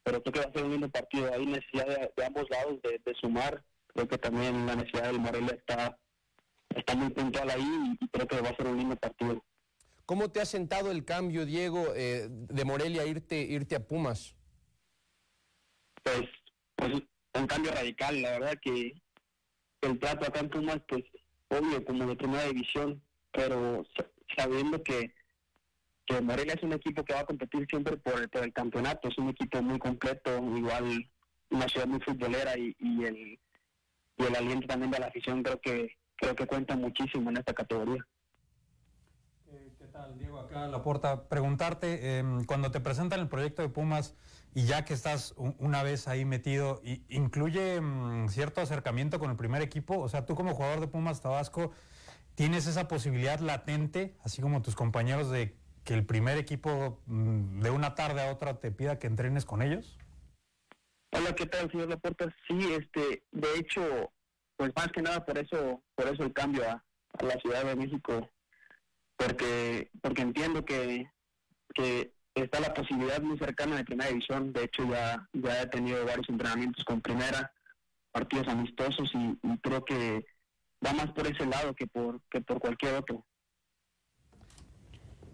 [0.04, 1.34] pero creo que va a ser un lindo partido.
[1.34, 3.64] Hay necesidad de, de ambos lados de, de sumar.
[3.88, 5.98] Creo que también la necesidad del Morelia está,
[6.76, 9.44] está muy puntual ahí y creo que va a ser un lindo partido.
[10.06, 14.36] ¿Cómo te ha sentado el cambio, Diego, eh, de Morelia irte, irte a Pumas?
[16.04, 16.24] pues,
[16.76, 16.94] pues
[17.34, 18.22] un cambio radical.
[18.22, 18.94] La verdad que
[19.82, 21.04] el trato acá en Pumas, pues
[21.50, 25.14] obvio, como de primera división, pero sa- sabiendo que,
[26.12, 29.30] que Morelia es un equipo que va a competir siempre por, el- campeonato, es un
[29.30, 31.10] equipo muy completo, igual
[31.50, 33.40] una ciudad muy futbolera y, el
[34.18, 38.06] y aliento también de la afición creo que creo que cuenta muchísimo en esta categoría.
[39.78, 40.40] ¿Qué tal, Diego?
[40.40, 41.28] Acá la puerta.
[41.28, 44.16] Preguntarte, em, cuando te presentan el proyecto de Pumas
[44.54, 49.62] y ya que estás una vez ahí metido, ¿incluye mm, cierto acercamiento con el primer
[49.62, 50.00] equipo?
[50.00, 51.72] O sea, tú como jugador de Pumas Tabasco,
[52.36, 57.70] ¿tienes esa posibilidad latente, así como tus compañeros, de que el primer equipo mm, de
[57.70, 59.98] una tarde a otra te pida que entrenes con ellos?
[61.12, 62.34] Hola, ¿qué tal, señor Laporta?
[62.48, 64.12] Sí, este, de hecho,
[64.56, 66.84] pues más que nada por eso, por eso el cambio a,
[67.22, 68.30] la Ciudad de México,
[69.18, 71.12] porque, porque entiendo que,
[71.74, 74.54] que está la posibilidad muy cercana de primera división.
[74.54, 77.52] De hecho, ya, ya he tenido varios entrenamientos con primera,
[78.12, 80.26] partidos amistosos y, y creo que
[80.86, 83.26] va más por ese lado que por, que por cualquier otro.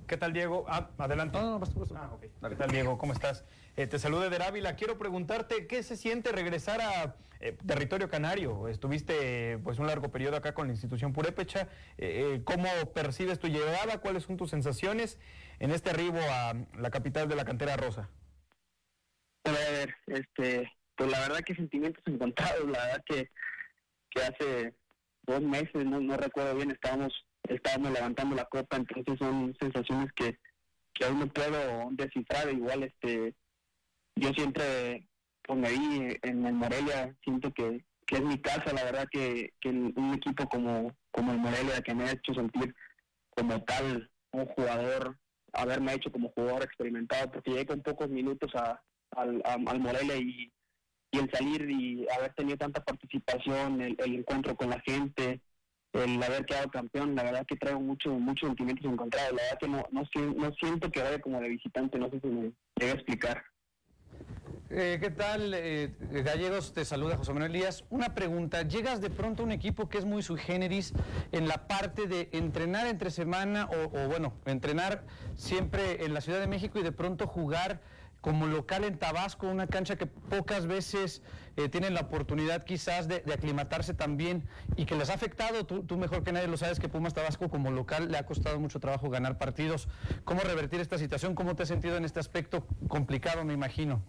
[0.07, 0.65] ¿Qué tal, Diego?
[0.69, 1.37] Ah, adelante.
[1.37, 1.59] Ah,
[2.13, 2.21] ok.
[2.49, 2.97] ¿Qué tal, Diego?
[2.97, 3.43] ¿Cómo estás?
[3.75, 4.77] Eh, te salude de Ávila.
[4.77, 8.69] Quiero preguntarte, ¿qué se siente regresar a eh, territorio canario?
[8.69, 11.67] Estuviste pues un largo periodo acá con la institución Purépecha.
[11.97, 13.99] Eh, eh, ¿Cómo percibes tu llegada?
[13.99, 15.19] ¿Cuáles son tus sensaciones
[15.59, 18.09] en este arribo a la capital de la cantera rosa?
[19.43, 23.29] A ver, este, pues la verdad que sentimientos encontrados, la verdad que,
[24.09, 24.73] que hace
[25.23, 27.13] dos meses, no, no recuerdo bien, estábamos
[27.49, 30.37] estábamos levantando la copa, entonces son sensaciones que,
[30.93, 33.35] que aún no puedo descifrar, igual este
[34.15, 35.07] yo siempre
[35.43, 39.69] pues me en el Morelia, siento que, que es mi casa, la verdad que, que
[39.69, 42.75] un equipo como, como el Morelia que me ha hecho sentir
[43.29, 45.17] como tal un jugador,
[45.53, 48.81] haberme hecho como jugador experimentado, porque llegué con pocos minutos a,
[49.11, 50.51] al, al Morelia y,
[51.11, 55.41] y el salir y haber tenido tanta participación, el encuentro con la gente,
[56.03, 59.67] el haber quedado campeón, la verdad que traigo mucho, muchos sentimientos encontrados, la verdad que
[59.67, 62.91] no, no, sien- no siento que vaya como de visitante, no sé si me debe
[62.93, 63.43] explicar.
[64.69, 65.93] Eh, ¿Qué tal, eh,
[66.25, 66.73] Gallegos?
[66.73, 67.85] Te saluda José Manuel Díaz.
[67.89, 68.63] Una pregunta.
[68.63, 70.93] Llegas de pronto a un equipo que es muy sui generis
[71.31, 75.05] en la parte de entrenar entre semana o, o, bueno, entrenar
[75.35, 77.79] siempre en la Ciudad de México y de pronto jugar
[78.19, 81.21] como local en Tabasco, una cancha que pocas veces
[81.57, 86.23] eh, tienen la oportunidad quizás de, aclimatarse también y que les ha afectado, tú, mejor
[86.23, 89.37] que nadie lo sabes que Pumas Tabasco como local le ha costado mucho trabajo ganar
[89.37, 89.89] partidos.
[90.23, 91.35] ¿Cómo revertir esta situación?
[91.35, 94.03] ¿Cómo te has sentido en este aspecto complicado, me imagino?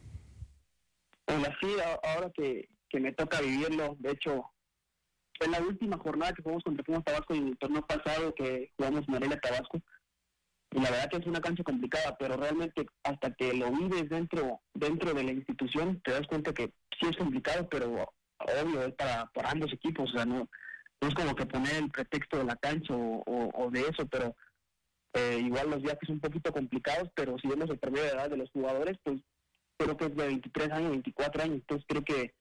[1.26, 4.44] Así, a- ahora que, que me toca vivirlo, de hecho,
[5.40, 9.08] en la última jornada que jugamos contra Pumas Tabasco y el torneo pasado que jugamos
[9.08, 9.80] Morelia Tabasco,
[10.70, 14.60] y la verdad que es una cancha complicada, pero realmente hasta que lo vives dentro
[14.74, 19.30] dentro de la institución, te das cuenta que sí es complicado, pero obvio, es para,
[19.44, 20.48] ambos equipos, o sea, no,
[21.00, 24.36] no es como que poner el pretexto de la cancha o de eso, pero
[25.14, 28.30] eh, igual los viajes son un poquito complicados, pero si vemos el promedio de edad
[28.30, 29.20] de los jugadores, pues
[29.78, 32.34] creo que es de 23 años, 24 años, entonces creo que,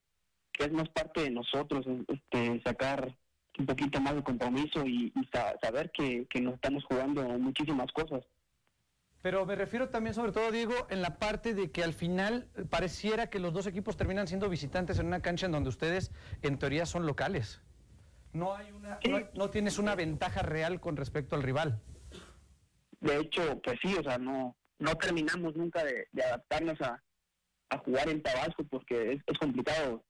[0.52, 3.16] que es más parte de nosotros este, sacar
[3.60, 7.92] un poquito más de compromiso y, y sa- saber que, que nos estamos jugando muchísimas
[7.92, 8.24] cosas.
[9.22, 12.64] Pero me refiero también, sobre todo, Diego, en la parte de que al final eh,
[12.70, 16.12] pareciera que los dos equipos terminan siendo visitantes en una cancha en donde ustedes,
[16.44, 17.62] en teoría, son locales.
[18.34, 21.82] No hay una, no, hay- no tienes una ventaja real con respecto al rival.
[23.00, 27.02] De hecho, pues sí, o sea, no, no terminamos nunca de, de adaptarnos a,
[27.70, 30.04] a jugar en Tabasco porque es, complicado,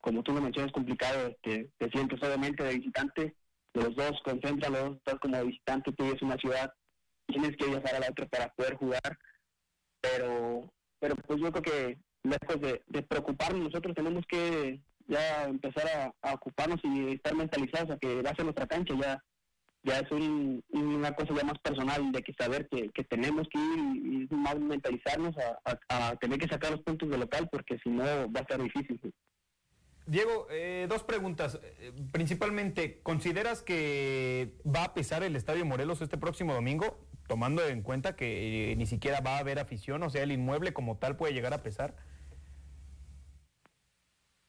[0.00, 3.36] como tú lo mencionas, es complicado, este, te sientes obviamente de visitante,
[3.74, 6.72] los dos, concentra los dos, estás como visitante, tú vives una ciudad,
[7.26, 9.18] tienes que viajar a la otra para poder jugar,
[10.00, 15.86] pero, pero pues yo creo que lejos de, de preocuparnos, nosotros tenemos que ya empezar
[16.22, 19.22] a, a ocuparnos y estar mentalizados a que va a ser nuestra cancha, ya
[19.84, 23.58] ya es un- una cosa ya más personal de que saber que, que tenemos que
[23.58, 27.48] ir y, y más mentalizarnos a, a- a tener que sacar los puntos de local
[27.50, 29.12] porque si no va a ser difícil.
[30.06, 31.60] Diego, eh, dos preguntas.
[31.78, 37.06] Eh, principalmente, ¿consideras que va a pesar el Estadio Morelos este próximo domingo?
[37.28, 40.72] Tomando en cuenta que eh, ni siquiera va a haber afición, o sea, el inmueble
[40.72, 41.96] como tal puede llegar a pesar.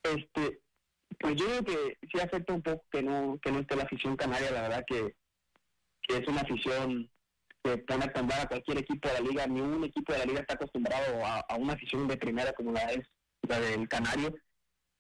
[0.04, 0.60] Este,
[1.20, 4.18] pues yo creo que sí afecta un poco que no que no esté la afición
[4.18, 5.16] canaria, la verdad que,
[6.04, 7.10] que es una afición
[7.64, 10.26] que pone a temblar a cualquier equipo de la liga, ni un equipo de la
[10.26, 13.08] liga está acostumbrado a, a una afición de primera como la es
[13.48, 14.36] la del Canario.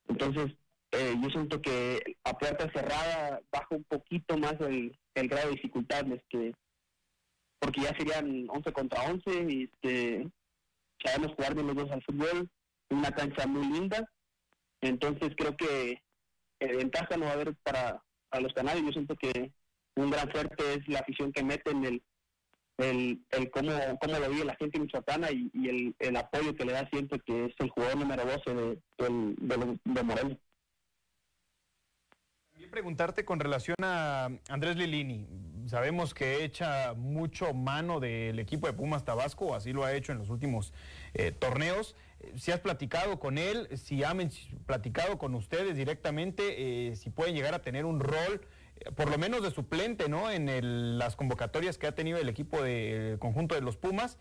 [0.07, 0.55] Entonces,
[0.93, 6.05] eh, yo siento que a puerta cerrada baja un poquito más el, grado de dificultad,
[6.11, 6.53] este,
[7.59, 10.29] porque ya serían 11 contra 11, y este,
[11.03, 12.47] sabemos jugar bien los dos al fútbol,
[12.89, 14.07] una cancha muy linda,
[14.81, 16.03] entonces creo que
[16.59, 19.51] eh, ventaja no va a haber para, para los canarios, yo siento que
[19.95, 22.03] un gran fuerte es la afición que mete en el
[22.79, 26.65] el, el cómo, cómo lo vive la gente michoacana y, y el, el apoyo que
[26.65, 30.37] le da siempre que es el jugador número 12 de, de, los- de Morelia.
[32.51, 35.27] También preguntarte con relación a Andrés Lilini.
[35.67, 40.17] Sabemos que echa mucho mano del equipo de Pumas Tabasco, así lo ha hecho en
[40.17, 40.73] los últimos
[41.13, 41.95] eh, torneos.
[42.35, 44.31] Si has platicado con él, si ha men-
[44.65, 48.41] platicado con ustedes directamente, eh, si pueden llegar a tener un rol,
[48.95, 50.29] por lo menos de suplente, ¿no?
[50.31, 54.17] En el- las convocatorias que ha tenido el equipo del conjunto de los Pumas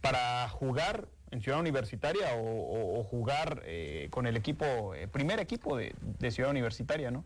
[0.00, 5.94] para jugar en Ciudad Universitaria o, jugar eh, con el equipo, eh, primer equipo de,
[6.00, 7.24] de Ciudad Universitaria, ¿no?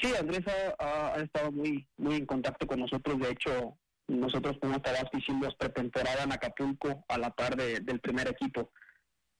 [0.00, 0.40] Sí, Andrés
[0.78, 3.18] ha estado muy muy en contacto con nosotros.
[3.20, 3.76] De hecho,
[4.08, 8.70] nosotros como Tabasco hicimos pretemporada en Acapulco a la par de- del primer equipo.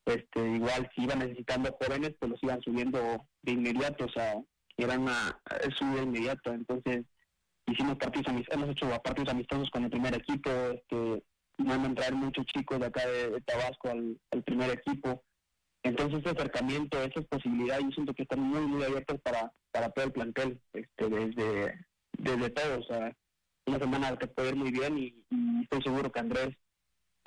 [0.05, 4.35] Este, igual si iban necesitando jóvenes, pues los iban subiendo de inmediato, o sea,
[4.77, 5.41] era una
[5.79, 6.55] subida inmediata.
[6.55, 7.05] Entonces,
[7.67, 11.23] hicimos partidos hemos hecho partidos amistosos con el primer equipo, este,
[11.59, 15.23] van a entrar muchos chicos de acá de, Tabasco al, primer equipo.
[15.85, 20.07] Entonces este acercamiento, esas posibilidades, yo siento que están muy, muy abiertas para, para todo
[20.07, 21.87] el plantel, este, desde,
[22.19, 22.79] desde todo.
[22.79, 23.13] O sea,
[23.67, 26.51] una semana te puede ir muy bien y, y estoy seguro que Andrés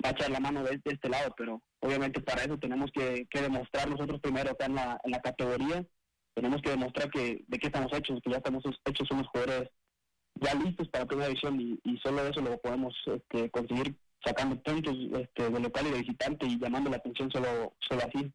[0.04, 3.26] va a echar la mano de, de este lado, pero obviamente para eso tenemos que,
[3.30, 5.84] que demostrar nosotros primero acá en la, en la categoría,
[6.36, 9.70] tenemos que demostrar que de qué estamos hechos, que ya estamos hechos, somos jugadores
[10.34, 14.94] ya listos para primera división y, y solo eso lo podemos este, conseguir sacando puntos
[15.18, 18.30] este, de local y de visitante y llamando la atención solo, solo así.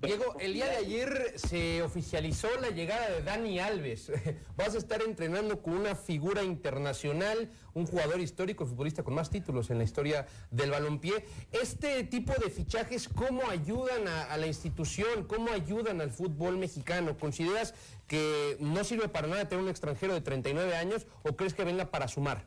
[0.00, 4.12] Diego, el día de ayer se oficializó la llegada de Dani Alves.
[4.56, 9.70] Vas a estar entrenando con una figura internacional, un jugador histórico, futbolista con más títulos
[9.70, 11.24] en la historia del balompié.
[11.50, 15.26] Este tipo de fichajes, ¿cómo ayudan a, a la institución?
[15.26, 17.18] ¿Cómo ayudan al fútbol mexicano?
[17.18, 17.74] ¿Consideras
[18.06, 21.90] que no sirve para nada tener un extranjero de 39 años o crees que venga
[21.90, 22.46] para sumar?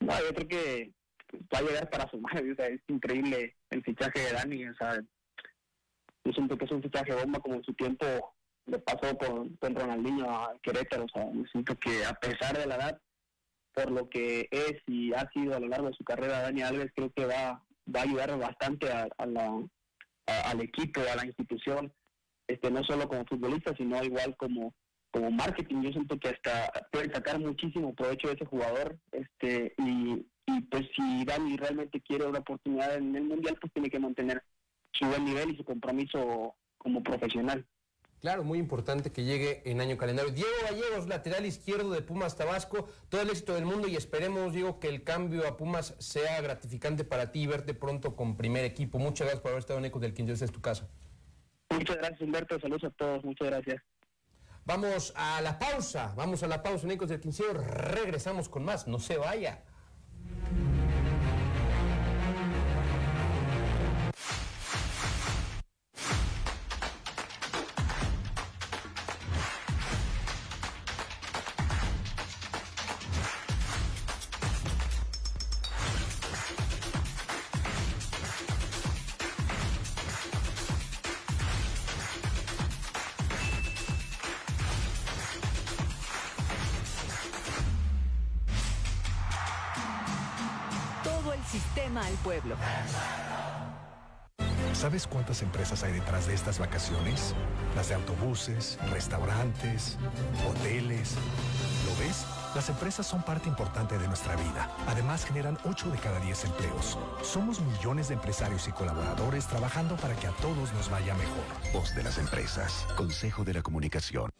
[0.00, 0.92] No, yo creo que
[1.52, 2.42] va a llegar para sumar.
[2.52, 4.66] O sea, es increíble el fichaje de Dani.
[4.66, 5.02] O sea,
[6.24, 8.06] yo siento que es un fichaje bomba como en su tiempo
[8.66, 11.04] le pasó con, con Ronaldinho a Querétaro.
[11.04, 13.00] O sea, yo siento que a pesar de la edad,
[13.74, 16.92] por lo que es y ha sido a lo largo de su carrera, Dani Alves
[16.94, 17.62] creo que va,
[17.94, 19.62] va a ayudar bastante a, la,
[20.26, 21.92] al equipo, a la institución,
[22.46, 24.74] este no solo como futbolista, sino igual como
[25.12, 25.82] como marketing.
[25.82, 30.84] Yo siento que hasta pueden sacar muchísimo provecho de ese jugador este y, y pues
[30.96, 34.42] si Dani realmente quiere una oportunidad en el Mundial, pues tiene que mantener
[34.92, 37.66] su buen nivel y su compromiso como profesional.
[38.22, 40.30] Claro, muy importante que llegue en año calendario.
[40.30, 44.78] Diego Gallegos, lateral izquierdo de Pumas Tabasco, todo el éxito del mundo y esperemos, Diego,
[44.78, 49.00] que el cambio a Pumas sea gratificante para ti y verte pronto con primer equipo.
[49.00, 50.88] Muchas gracias por haber estado en Ecos del Quince, esta es tu casa.
[51.70, 53.82] Muchas gracias Humberto, saludos a todos, muchas gracias.
[54.64, 58.86] Vamos a la pausa, vamos a la pausa en Ecos del Quinceo, regresamos con más,
[58.86, 59.64] no se vaya.
[91.52, 92.56] Sistema al pueblo.
[94.72, 97.34] ¿Sabes cuántas empresas hay detrás de estas vacaciones?
[97.76, 99.98] Las de autobuses, restaurantes,
[100.48, 101.14] hoteles.
[101.86, 102.24] ¿Lo ves?
[102.54, 104.70] Las empresas son parte importante de nuestra vida.
[104.88, 106.98] Además, generan 8 de cada 10 empleos.
[107.22, 111.44] Somos millones de empresarios y colaboradores trabajando para que a todos nos vaya mejor.
[111.74, 112.86] Voz de las empresas.
[112.96, 114.30] Consejo de la Comunicación.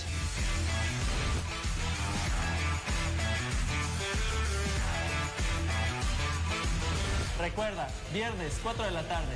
[7.40, 9.36] Recuerda, viernes 4 de la tarde,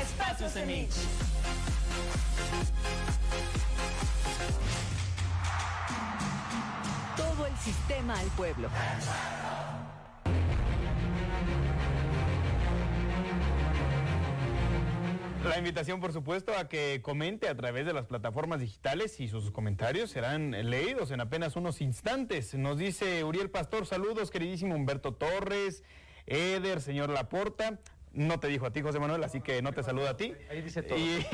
[0.00, 0.94] Espacio Semich.
[7.16, 8.68] Todo el sistema al pueblo.
[15.48, 19.50] La invitación, por supuesto, a que comente a través de las plataformas digitales y sus
[19.50, 22.54] comentarios serán leídos en apenas unos instantes.
[22.54, 25.82] Nos dice Uriel Pastor, saludos, queridísimo Humberto Torres,
[26.26, 27.78] Eder, señor Laporta.
[28.12, 30.32] No te dijo a ti, José Manuel, así que no te saluda a ti.
[30.50, 30.96] Ahí dice todo.
[30.98, 31.02] Y,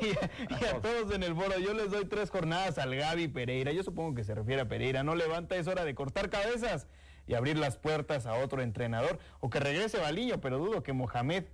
[0.00, 0.16] y-
[0.50, 3.72] y a todos en el foro, yo les doy tres jornadas al Gaby Pereira.
[3.72, 5.02] Yo supongo que se refiere a Pereira.
[5.02, 6.86] No levanta, es hora de cortar cabezas
[7.26, 9.18] y abrir las puertas a otro entrenador.
[9.40, 11.44] O que regrese Baliño, pero dudo que Mohamed.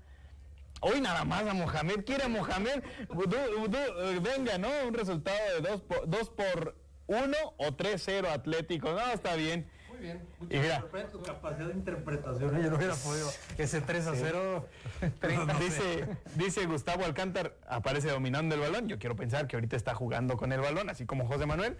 [0.80, 4.68] Hoy nada más a Mohamed, quiere a Mohamed, Du- du- venga, ¿no?
[4.86, 9.68] Un resultado de 2 por, dos por 1 o 3-0 Atlético, no, está bien.
[10.00, 10.20] Bien.
[10.48, 12.62] Y mira, tu capacidad de interpretación, ¿eh?
[12.64, 13.30] yo no hubiera podido.
[13.58, 14.68] Ese 3 a 0.
[15.60, 18.88] dice, dice Gustavo Alcántar, aparece dominando el balón.
[18.88, 21.76] Yo quiero pensar que ahorita está jugando con el balón, así como José Manuel.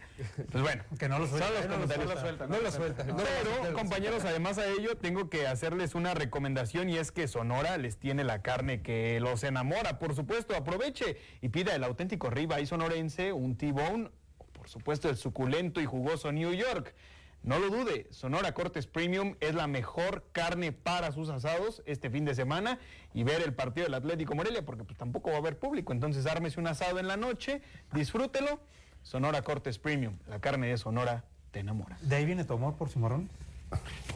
[0.51, 1.49] Pues bueno, que no lo suelta.
[1.69, 3.05] no lo suelta, No lo suelta.
[3.05, 7.97] Pero, compañeros, además a ello, tengo que hacerles una recomendación y es que Sonora les
[7.97, 9.99] tiene la carne que los enamora.
[9.99, 15.17] Por supuesto, aproveche y pida el auténtico ribeye sonorense, un T-bone, o por supuesto el
[15.17, 16.95] suculento y jugoso New York.
[17.43, 22.27] No lo dude, Sonora Cortes Premium es la mejor carne para sus asados este fin
[22.27, 22.79] de semana
[23.15, 25.93] y ver el partido del Atlético Morelia, porque pues, tampoco va a haber público.
[25.93, 28.61] Entonces ármese un asado en la noche, disfrútelo.
[29.03, 31.97] Sonora Cortes Premium, la carne de Sonora te enamora.
[32.03, 33.31] ¿De ahí viene tu amor por cimarrón?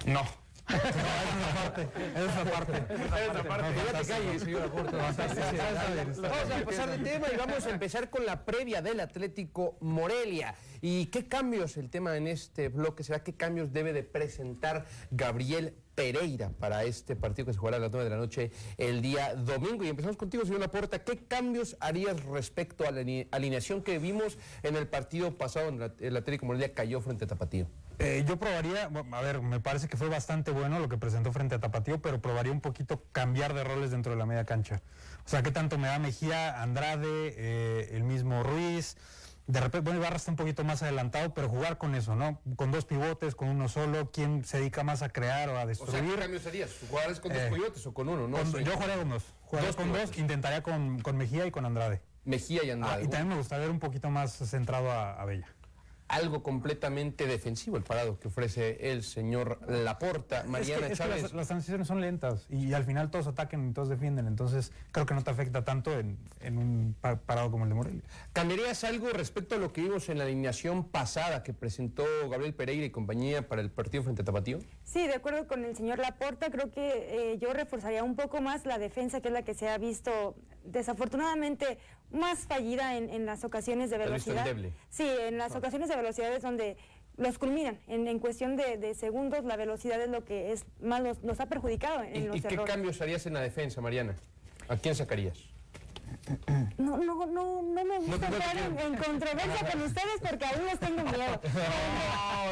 [0.06, 0.43] No.
[0.68, 1.88] Es una parte.
[2.14, 2.72] Es una parte.
[2.94, 3.68] Es una parte.
[3.76, 4.46] Ya te calles.
[6.22, 10.54] Vamos a pasar de tema y vamos a empezar con la previa del Atlético Morelia.
[10.80, 13.22] ¿Y qué cambios el tema en este bloque será?
[13.22, 17.90] ¿Qué cambios debe de presentar Gabriel Pereira para este partido que se jugará a las
[17.90, 19.84] 9 de la noche el día domingo?
[19.84, 21.04] Y empezamos contigo, señor Laporta.
[21.04, 23.00] ¿Qué cambios harías respecto a la
[23.30, 27.68] alineación que vimos en el partido pasado en el Atlético Morelia cayó frente a Tapatío?
[27.98, 31.54] Eh, yo probaría, a ver, me parece que fue bastante bueno lo que presentó frente
[31.54, 34.82] a Tapatío, pero probaría un poquito cambiar de roles dentro de la media cancha.
[35.24, 38.96] O sea, ¿qué tanto me da Mejía, Andrade, eh, el mismo Ruiz?
[39.46, 42.40] De repente, bueno, Ibarra está un poquito más adelantado, pero jugar con eso, ¿no?
[42.56, 45.94] Con dos pivotes, con uno solo, ¿quién se dedica más a crear o a destruir?
[45.94, 46.70] O sea, ¿qué cambios harías?
[46.88, 48.26] ¿Jugarías con dos Eh, pivotes o con uno?
[48.26, 49.24] No, Con- yo jugaría con dos.
[49.42, 52.00] Jugaría Dos con dos, intentaría con, con Mejía y con Andrade.
[52.24, 52.94] Mejía y Andrade.
[52.96, 55.46] Ah, y también me gustaría ver un poquito más centrado a, a Bella.
[56.06, 61.22] Algo completamente defensivo el parado que ofrece el señor Laporta, Es Mariana es que Chávez.
[61.22, 65.06] las, las transiciones son lentas y, al final todos atacan y todos defienden, entonces creo
[65.06, 68.02] que no te afecta tanto en, en un pa- parado como el de Morelia.
[68.34, 72.84] ¿Cambiarías algo respecto a lo que vimos en la alineación pasada que presentó Gabriel Pereira
[72.84, 74.58] y compañía para el partido frente a Tapatío?
[74.84, 78.66] Sí, de acuerdo con el señor Laporta, creo que eh, yo reforzaría un poco más
[78.66, 81.78] la defensa, que es la que se ha visto desafortunadamente
[82.10, 84.70] más fallida en, en las ocasiones de ¿Has visto velocidad.
[84.90, 86.76] Sí, en las ocasiones de velocidad es donde
[87.16, 87.78] los culminan.
[87.86, 91.40] En, en cuestión de, de segundos, la velocidad es lo que es más los, los
[91.40, 92.72] ha perjudicado en ¿Y, los y qué errores.
[92.72, 94.14] cambios harías en la defensa, Mariana?
[94.68, 95.38] ¿A quién sacarías?
[96.78, 100.44] No, no, no, no me No, gusta no entrar en, en controversia con ustedes porque
[100.46, 101.40] aún les tengo miedo.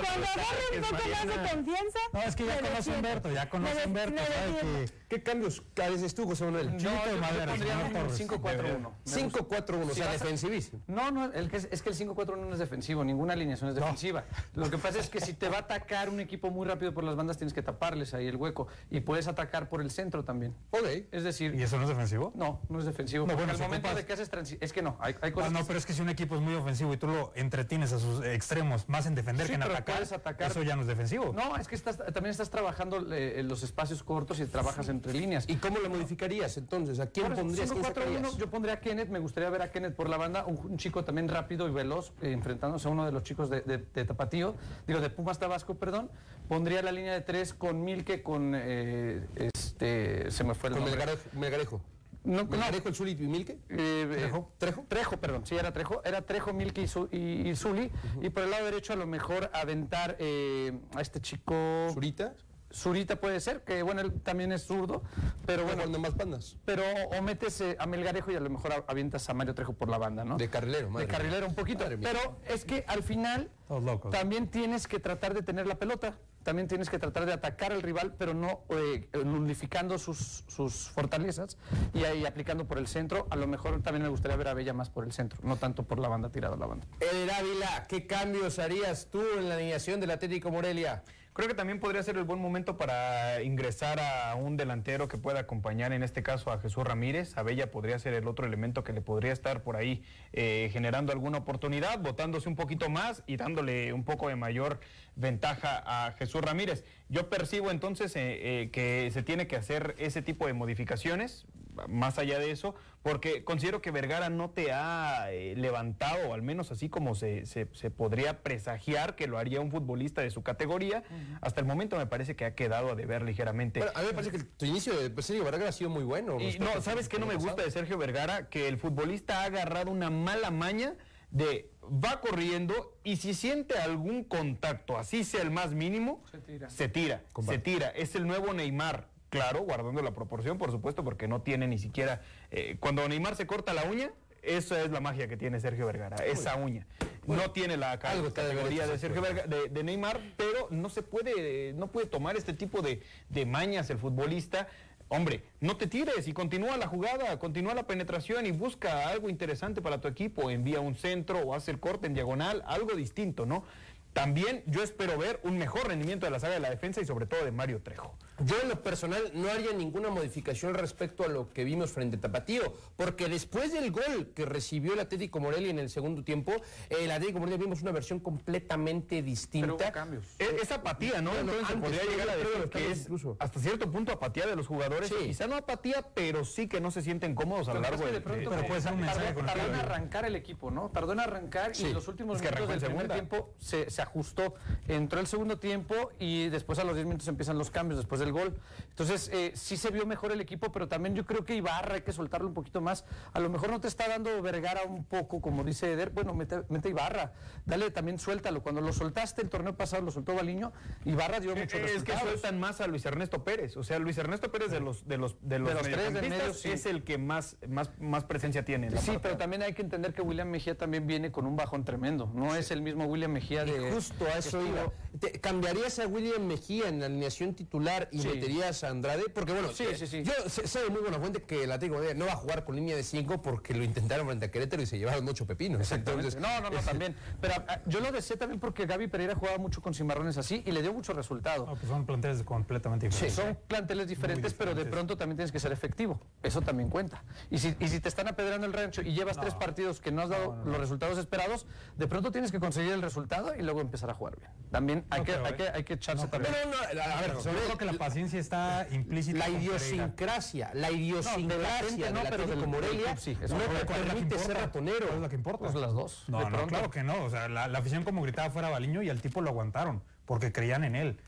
[0.02, 1.98] Cuando, cuando agarre un poco más de confianza.
[2.12, 2.96] No, es que ya conoce a.
[2.96, 4.92] Humberto, ya conoce a Humberto, me sabe que...
[5.08, 6.76] ¿Qué cambios haces tú, José Manuel?
[6.76, 8.28] Chilito de madera, pondría señor un Torres.
[8.28, 8.90] 5-4-1.
[9.30, 10.82] 5-4-1, o Si sea, defensivísimo.
[10.88, 13.76] No, no, el que es, es que el 5-4-1 no es defensivo, ninguna alineación es
[13.76, 14.24] defensiva.
[14.54, 17.04] Lo que pasa es que si te va a atacar un equipo muy rápido por
[17.04, 18.66] las bandas, tienes que taparles ahí el hueco.
[18.90, 20.54] Y puedes atacar por el centro también.
[20.70, 20.86] Ok.
[21.12, 22.32] Es decir, ¿Y eso no es defensivo?
[22.34, 23.26] no, no es defensivo.
[23.26, 25.64] No, bueno, de que haces transi- es que no, hay, hay Ah, cosas no, que
[25.66, 28.24] pero es que si un equipo es muy ofensivo y tú lo entretienes a sus
[28.24, 31.32] extremos, más en defender Sí, que en atacar, atacar- eso ya no es defensivo.
[31.32, 35.12] No, es que estás, también estás trabajando eh, en los espacios cortos y trabajas entre
[35.12, 35.44] líneas.
[35.48, 36.98] ¿Y cómo lo modificarías entonces?
[37.00, 37.70] ¿A quién pondrías?
[37.70, 38.36] ¿Quién 5-4-1, sacarías?
[38.36, 41.04] yo pondría a Kenneth, me gustaría ver a Kenneth por la banda, un, un chico
[41.04, 44.54] también rápido y veloz, eh, enfrentándose a uno de los chicos de, de- de Tapatío,
[44.86, 46.10] digo, de Pumas Tabasco, perdón.
[46.48, 50.84] Pondría la línea de tres con Milke, con, eh, este, se me fue el Con
[50.84, 50.98] nombre.
[50.98, 51.28] Melgarejo.
[51.32, 51.80] Melgarejo.
[52.24, 53.52] No, no, ¿Melgarejo, el Zuli y Milke?
[53.52, 54.52] eh, eh, ¿Trejo?
[54.58, 54.84] ¿Trejo?
[54.88, 56.02] Trejo, perdón, sí, era Trejo.
[56.04, 57.90] Era Trejo, Milke y, y, y Zuli.
[58.20, 61.54] Y por el lado derecho a lo mejor aventar eh, a este chico...
[61.92, 62.34] ¿Zurita?
[62.74, 65.02] Zurita puede ser, que bueno, él también es zurdo,
[65.44, 66.56] pero bueno, Bueno, más bandas.
[66.64, 66.82] pero
[67.14, 69.98] o metes eh, a Melgarejo y a lo mejor avientas a Mario Trejo por la
[69.98, 70.38] banda, ¿no?
[70.38, 71.80] De carrilero, madre De carrilero un poquito.
[71.84, 72.08] Madre mía.
[72.10, 74.10] Pero es que al final Todos locos.
[74.10, 76.14] también tienes que tratar de tener la pelota.
[76.42, 81.56] También tienes que tratar de atacar al rival, pero no eh, nulificando sus, sus fortalezas
[81.94, 83.26] y ahí aplicando por el centro.
[83.30, 85.84] A lo mejor también me gustaría ver a Bella más por el centro, no tanto
[85.84, 86.86] por la banda tirada a la banda.
[87.00, 91.02] Eder Ávila, ¿qué cambios harías tú en la alineación del Atlético Morelia?
[91.34, 95.40] Creo que también podría ser el buen momento para ingresar a un delantero que pueda
[95.40, 97.38] acompañar, en este caso a Jesús Ramírez.
[97.38, 101.38] Abella podría ser el otro elemento que le podría estar por ahí eh, generando alguna
[101.38, 104.80] oportunidad, botándose un poquito más y dándole un poco de mayor
[105.16, 106.84] ventaja a Jesús Ramírez.
[107.08, 111.46] Yo percibo entonces eh, eh, que se tiene que hacer ese tipo de modificaciones,
[111.88, 116.42] más allá de eso, porque considero que Vergara no te ha eh, levantado, o al
[116.42, 120.42] menos así como se, se- se podría presagiar que lo haría un futbolista de su
[120.42, 121.02] categoría.
[121.40, 123.80] Hasta el momento me parece que ha quedado a deber ligeramente.
[123.80, 126.04] Bueno, a mí me parece que el- tu inicio de Sergio Vargas ha sido muy
[126.04, 126.38] bueno.
[126.40, 128.48] Y no, ¿sabes qué no me gusta de Sergio Vergara?
[128.48, 130.94] Que el futbolista ha agarrado una mala maña
[131.30, 136.68] de va corriendo y si siente algún contacto, así sea el más mínimo, Se tira.
[136.70, 137.88] se tira, se tira.
[137.88, 139.08] Es el nuevo Neymar.
[139.32, 142.20] Claro, guardando la proporción, por supuesto, porque no tiene ni siquiera...
[142.50, 144.10] eh, cuando Neymar se corta la uña,
[144.42, 146.86] esa es la magia que tiene Sergio Vergara, esa uña.
[147.26, 151.72] no tiene la algo categoría de Sergio Verga- de, de Neymar, pero no se puede,
[151.72, 154.68] no puede tomar este tipo de, de mañas el futbolista.
[155.08, 159.80] Hombre, no te tires y continúa la jugada, continúa la penetración y busca algo interesante
[159.80, 160.50] para tu equipo.
[160.50, 163.64] Envía un centro o hace el corte en diagonal, algo distinto, ¿no?
[164.12, 167.24] También yo espero ver un mejor rendimiento de la saga de la defensa y sobre
[167.24, 168.14] todo de Mario Trejo.
[168.40, 172.20] Yo en lo personal no haría ninguna modificación respecto a lo que vimos frente a
[172.20, 176.52] Tapatío, porque después del gol que recibió el Atlético Morelia en el segundo tiempo,
[176.88, 179.92] el Atlético Morelia vimos una versión completamente distinta.
[179.92, 180.24] cambios.
[180.38, 181.30] E- Es, apatía, ¿no?
[181.30, 183.36] Bueno, Entonces se antes, podría llegar a decir los que es incluso.
[183.38, 185.08] hasta cierto punto apatía de los jugadores.
[185.08, 185.26] Sí.
[185.26, 188.20] Quizá no apatía, pero sí que no se sienten cómodos a lo largo de, de
[188.20, 190.90] pronto Pero puede ser un tardó, mensaje en arrancar el equipo, ¿no?
[190.90, 191.86] Tardó en arrancar Sí.
[191.88, 194.54] y los últimos Es que minutos del en primer tiempo se, se ajustó.
[194.88, 198.32] Entró el segundo tiempo y después a los 10 minutos empiezan los cambios después del
[198.32, 198.56] gol.
[198.88, 202.02] Entonces, eh, sí se vio mejor el equipo, pero también yo creo que Ibarra hay
[202.02, 203.04] que soltarlo un poquito más.
[203.32, 206.10] A lo mejor no te está dando Vergara un poco, como dice Eder.
[206.10, 207.32] Bueno, mete, mete Ibarra.
[207.64, 208.62] Dale también, suéltalo.
[208.62, 210.72] Cuando lo soltaste el torneo pasado, lo soltó Baliño.
[211.04, 213.76] Ibarra dio mucho Eh, es que sueltan más a Luis Ernesto Pérez.
[213.76, 216.28] O sea, Luis Ernesto Pérez de los de los de los, De los tres del
[216.28, 216.70] medio, sí.
[216.70, 218.88] es el que más, más, más presencia tiene.
[218.88, 221.46] en la Sí, parte pero también hay que entender que William Mejía también viene con
[221.46, 222.30] un bajón tremendo.
[222.34, 223.88] No es el mismo William Mejía de.
[223.88, 224.92] Y justo a eso iba.
[225.40, 228.28] ¿Cambiarías a William Mejía en la alineación titular y Sí.
[228.28, 229.24] meterías a Andrade?
[229.34, 230.22] Porque bueno, Sí, eh, sí, sí.
[230.22, 232.36] yo sé, sé de muy buena fuente que el Atlético de Madrid no va a
[232.36, 235.80] jugar con línea de 5 porque lo intentaron frente a Querétaro y se llevaron pepinos.
[235.80, 236.28] Exactamente.
[236.28, 237.16] Entonces, no, no, no, también.
[237.40, 240.72] Pero ah, yo lo deseé también porque Gaby Pereira jugaba mucho con cimarrones así y
[240.72, 241.66] le dio mucho resultado.
[241.66, 243.34] No, pues son planteles completamente diferentes.
[243.34, 246.20] Son planteles diferentes, pero de pronto también tienes que ser efectivo.
[246.42, 247.24] Eso también cuenta.
[247.50, 250.22] Y si, y si te están apedrando el rancho y llevas tres partidos que no
[250.22, 254.10] has dado los resultados esperados, de pronto tienes que conseguir el resultado y luego empezar
[254.10, 254.50] a jugar bien.
[254.70, 255.56] También hay, No que, creo, hay, ¿eh?
[255.56, 256.52] que, hay que echarse No también.
[256.52, 259.38] No, no, no, a ver, sobre creo que la paciencia está implícita.
[259.38, 263.78] la idiosincrasia, la No, idiosincrasia de la gente no, pero Morelia sí, eso no no,
[263.80, 265.06] te ¿Cuál es la permite ser ratonero.
[265.06, 265.58] ¿Cuál es la que importa?
[265.64, 266.24] Pues las dos.
[266.28, 267.24] No, de no, claro que no.
[267.24, 270.52] O sea, la, la afición como gritaba fuera Baliño y al tipo lo aguantaron porque
[270.52, 271.20] creían en él.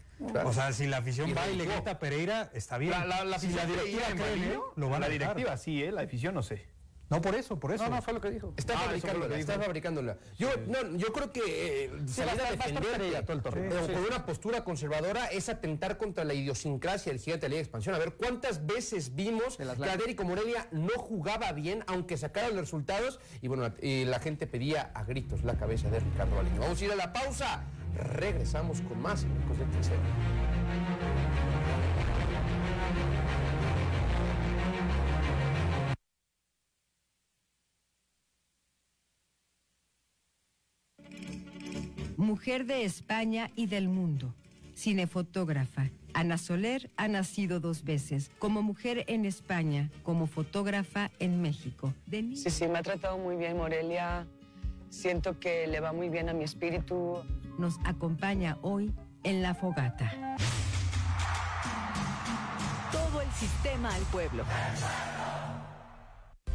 [0.45, 2.93] O sea, si la afición Y va y le grita a Pereira, está bien.
[2.93, 5.35] La, la, la si la directiva cree lo van la a dejar.
[5.37, 5.91] directiva sí, ¿eh?
[5.93, 6.67] la afición no sé.
[7.15, 7.85] No, por eso, por eso.
[7.85, 8.53] No, no, fue lo que dijo.
[8.57, 10.17] Está Ah, fabricándola, está fabricándola.
[10.39, 13.43] Yo, no, yo creo que eh, Sí, salir a a a defender Pereira todo el
[13.43, 13.85] torneo.
[13.85, 17.59] eh, con una postura conservadora es atentar contra la idiosincrasia del gigante de la Liga
[17.59, 17.95] de Expansión.
[17.95, 19.65] A ver, ¿cuántas veces vimos que.
[19.65, 23.21] Adérico Morelia no jugaba bien, aunque sacara los resultados?
[23.43, 26.61] Y bueno, y la gente pedía a gritos la cabeza de Ricardo Baliño.
[26.61, 27.65] Vamos a ir a la pausa.
[27.97, 29.25] Regresamos con más
[29.73, 30.01] Tercero.
[42.17, 44.35] Mujer de España y del mundo.
[44.77, 45.91] Cinefotógrafa.
[46.13, 51.93] Ana Soler ha nacido dos veces, como mujer en España, como fotógrafa en México.
[52.09, 54.27] Sí, sí, me ha tratado muy bien Morelia.
[54.91, 57.19] Siento que le va muy bien a mi espíritu.
[57.59, 58.93] Nos acompaña hoy
[59.25, 60.37] en La Fogata.
[62.93, 64.45] Todo el sistema al pueblo.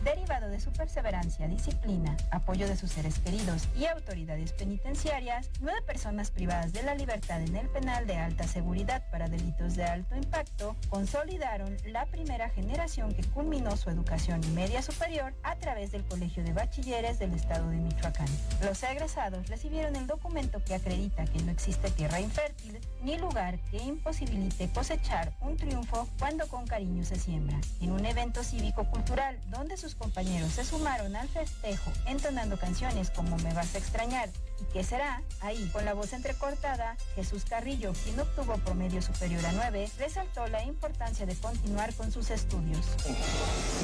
[0.04, 6.32] Derivado de su perseverancia, disciplina, apoyo de sus seres queridos y autoridades penitenciarias, nueve personas
[6.32, 10.78] privadas de la libertad en el penal de alta seguridad para delitos de alto impacto
[10.90, 16.54] consolidaron la primera generación que culminó su educación media superior a través del Colegio de
[16.54, 18.28] Bachilleres del Estado de Michoacán.
[18.64, 23.78] Los egresados recibieron el documento que acredita que no existe tierra infértil ni lugar que
[23.78, 27.60] imposibilite cosechar un triunfo cuando con cariño se siembra.
[27.82, 33.54] En un evento cívico-cultural donde sus compañeros se sumaron al festejo entonando canciones como Me
[33.54, 34.30] vas a extrañar
[34.60, 35.24] y ¿Qué será?
[35.42, 40.64] Ahí, con la voz entrecortada, Jesús Carrillo, quien obtuvo promedio superior a 9, resaltó la
[40.64, 42.86] importancia de continuar con sus estudios.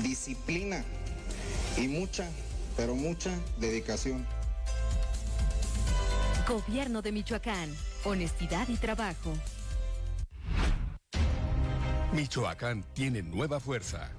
[0.04, 0.84] disciplina
[1.78, 2.30] y mucha,
[2.76, 4.28] pero mucha dedicación.
[6.48, 7.76] Gobierno de Michoacán.
[8.04, 9.34] Honestidad y trabajo.
[12.14, 14.12] Michoacán tiene nueva fuerza.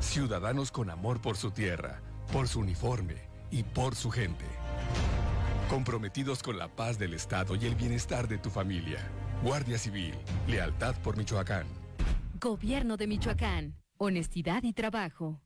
[0.00, 2.00] Ciudadanos con amor por su tierra,
[2.32, 3.16] por su uniforme
[3.50, 4.44] y por su gente.
[5.68, 8.98] Comprometidos con la paz del Estado y el bienestar de tu familia.
[9.42, 10.14] Guardia Civil,
[10.46, 11.66] lealtad por Michoacán.
[12.40, 13.74] Gobierno de Michoacán.
[13.98, 15.40] Honestidad y trabajo.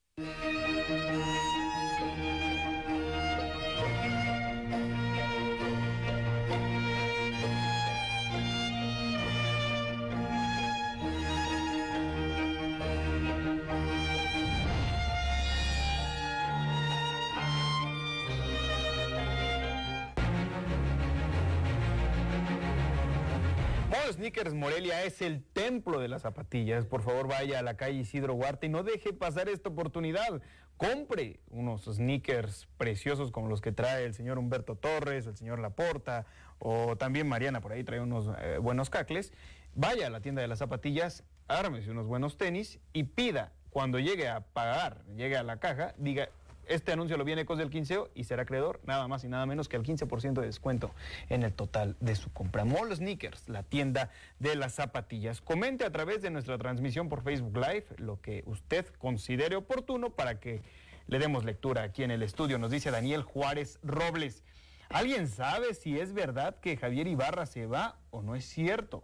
[24.13, 26.87] Sneakers Morelia es el templo de las zapatillas.
[26.87, 30.41] Por favor, vaya a la calle Isidro Huarte y no deje pasar esta oportunidad.
[30.77, 36.27] compre unos sneakers preciosos como los que trae el señor Humberto Torres, el señor Laporta
[36.59, 39.33] o también Mariana por ahí trae unos eh, buenos cacles,
[39.75, 44.29] vaya a la tienda de las zapatillas, ármese unos buenos tenis y pida cuando llegue
[44.29, 46.29] a pagar, llegue a la caja, diga,
[46.67, 49.69] este anuncio lo viene Ecos del Quinceo y será acreedor nada más y nada menos
[49.69, 50.93] que al 15% de descuento
[51.29, 52.65] en el total de su compra.
[52.65, 55.41] Mall Sneakers, la tienda de las zapatillas.
[55.41, 60.41] Comente a través de nuestra transmisión por Facebook Live lo que usted considere oportuno para
[60.41, 60.63] que
[61.07, 62.59] le demos lectura aquí en el estudio.
[62.59, 64.45] Nos dice Daniel Juárez Robles.
[64.89, 69.03] ¿Alguien sabe si es verdad que Javier Ibarra se va o no es cierto?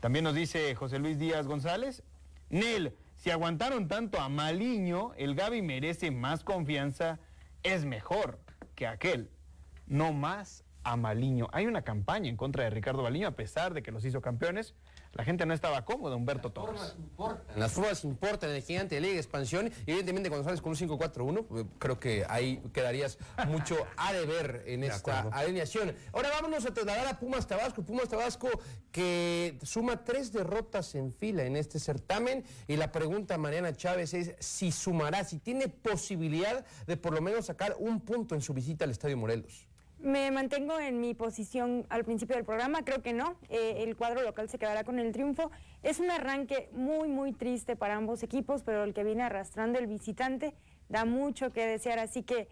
[0.00, 2.02] También nos dice José Luis Díaz González.
[2.50, 7.18] Nel, si aguantaron tanto a Maliño, el Gaby merece más confianza,
[7.64, 8.38] es mejor
[8.76, 9.28] que aquel.
[9.86, 11.48] No más a Maliño.
[11.52, 14.76] Hay una campaña en contra de Ricardo Maliño, a pesar de que los hizo campeones.
[15.14, 16.94] La gente no estaba cómoda, Humberto Torres.
[17.56, 19.72] Las formas importan en el gigante de Liga de Expansión.
[19.86, 24.64] Y evidentemente cuando sales con un 5-4-1, eh, creo que ahí quedarías mucho a deber
[24.66, 25.94] en esta alineación.
[26.12, 27.82] Ahora vámonos a trasladar a Pumas Tabasco.
[27.82, 28.48] Pumas Tabasco
[28.92, 32.44] que suma tres derrotas en fila en este certamen.
[32.66, 37.46] Y la pregunta, Mariana Chávez, es si sumará, si tiene posibilidad de por lo menos
[37.46, 39.67] sacar un punto en su visita al Estadio Morelos.
[40.00, 43.34] Me mantengo en mi posición al principio del programa, creo que no.
[43.48, 45.50] Eh, el cuadro local se quedará con el triunfo.
[45.82, 49.88] Es un arranque muy, muy triste para ambos equipos, pero el que viene arrastrando el
[49.88, 50.54] visitante
[50.88, 52.48] da mucho que desear, así que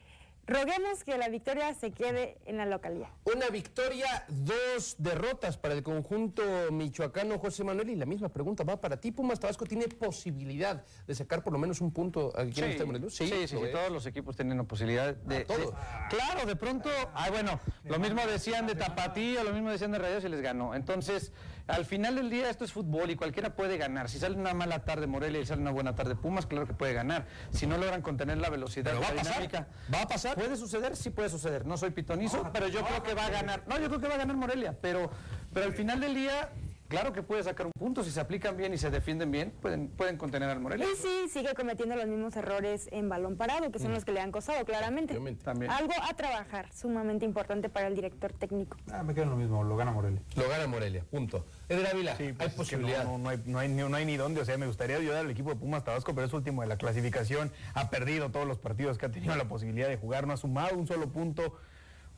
[0.46, 3.08] roguemos que la victoria se quede en la localidad.
[3.24, 7.90] Una victoria, dos derrotas para el conjunto michoacano José Manuel.
[7.90, 9.10] Y la misma pregunta va para ti.
[9.12, 12.84] Pumas Tabasco tiene posibilidad de sacar por lo menos un punto aquí en Sí, este
[12.84, 13.14] Morelos.
[13.14, 15.44] sí, sí, sí, todos los equipos tienen la posibilidad de...
[15.44, 15.72] todos.
[15.72, 15.76] de-
[16.16, 20.24] claro, de pronto, ay, bueno, lo mismo decían de Tapatío, lo mismo decían de Rayos
[20.24, 20.74] y les ganó.
[20.74, 21.32] Entonces,
[21.68, 24.08] al final del día esto es fútbol y cualquiera puede ganar.
[24.08, 26.92] Si sale una mala tarde Morelia y sale una buena tarde Pumas, claro que puede
[26.92, 27.26] ganar.
[27.50, 29.68] Si no logran contener la velocidad, Pero va la a pasar, dinámica...
[29.92, 30.34] ¿Va a pasar?
[30.36, 30.96] ¿Puede suceder?
[30.96, 31.66] Sí puede suceder.
[31.66, 33.64] No soy pitonizo, pero yo creo que va a ganar.
[33.66, 35.10] No, yo creo que va a ganar Morelia, pero,
[35.52, 36.50] pero al final del día...
[36.88, 39.88] Claro que puede sacar un punto, si se aplican bien y se defienden bien, pueden,
[39.88, 40.86] pueden contener al Morelia.
[40.86, 44.20] Y sí, sigue cometiendo los mismos errores en balón parado, que son los que le
[44.20, 45.18] han costado claramente.
[45.42, 45.70] También.
[45.70, 48.76] Algo a trabajar, sumamente importante para el director técnico.
[48.92, 50.20] Ah, me quedo en lo mismo, lo gana Morelia.
[50.36, 51.44] Lo gana Morelia, punto.
[51.68, 53.04] Eder Ávila, Sí, pues hay posibilidad.
[53.04, 54.40] No, no, no hay, no, hay, ni- no hay ni dónde.
[54.40, 56.76] O sea, me gustaría ayudar al equipo de Pumas Tabasco, pero es último de la
[56.76, 57.50] clasificación.
[57.74, 60.26] Ha perdido todos los partidos que ha tenido la posibilidad de jugar.
[60.26, 61.56] No ha sumado un solo punto.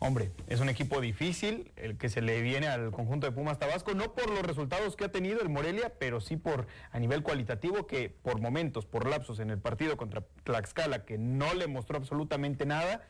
[0.01, 3.95] Hombre, es un equipo difícil el que se le viene al conjunto de Pumas Tabasco,
[3.95, 7.89] no por los resultados que ha tenido el Morelia, pero sí por a nivel cualitativo
[7.89, 12.65] que por momentos, por lapsos en el partido contra Tlaxcala, que no le mostró absolutamente
[12.65, 13.09] nada,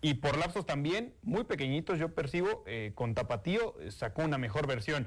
[0.00, 4.66] y por lapsos también, muy pequeñitos, yo percibo, eh, con Tapatío eh, sacó una mejor
[4.66, 5.06] versión.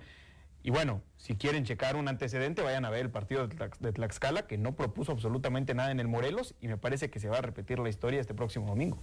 [0.64, 3.92] Y bueno, si quieren checar un antecedente, vayan a ver el partido de, Tlax- de
[3.94, 7.38] Tlaxcala, que no propuso absolutamente nada en el Morelos, y me parece que se va
[7.38, 9.02] a repetir la historia este próximo domingo.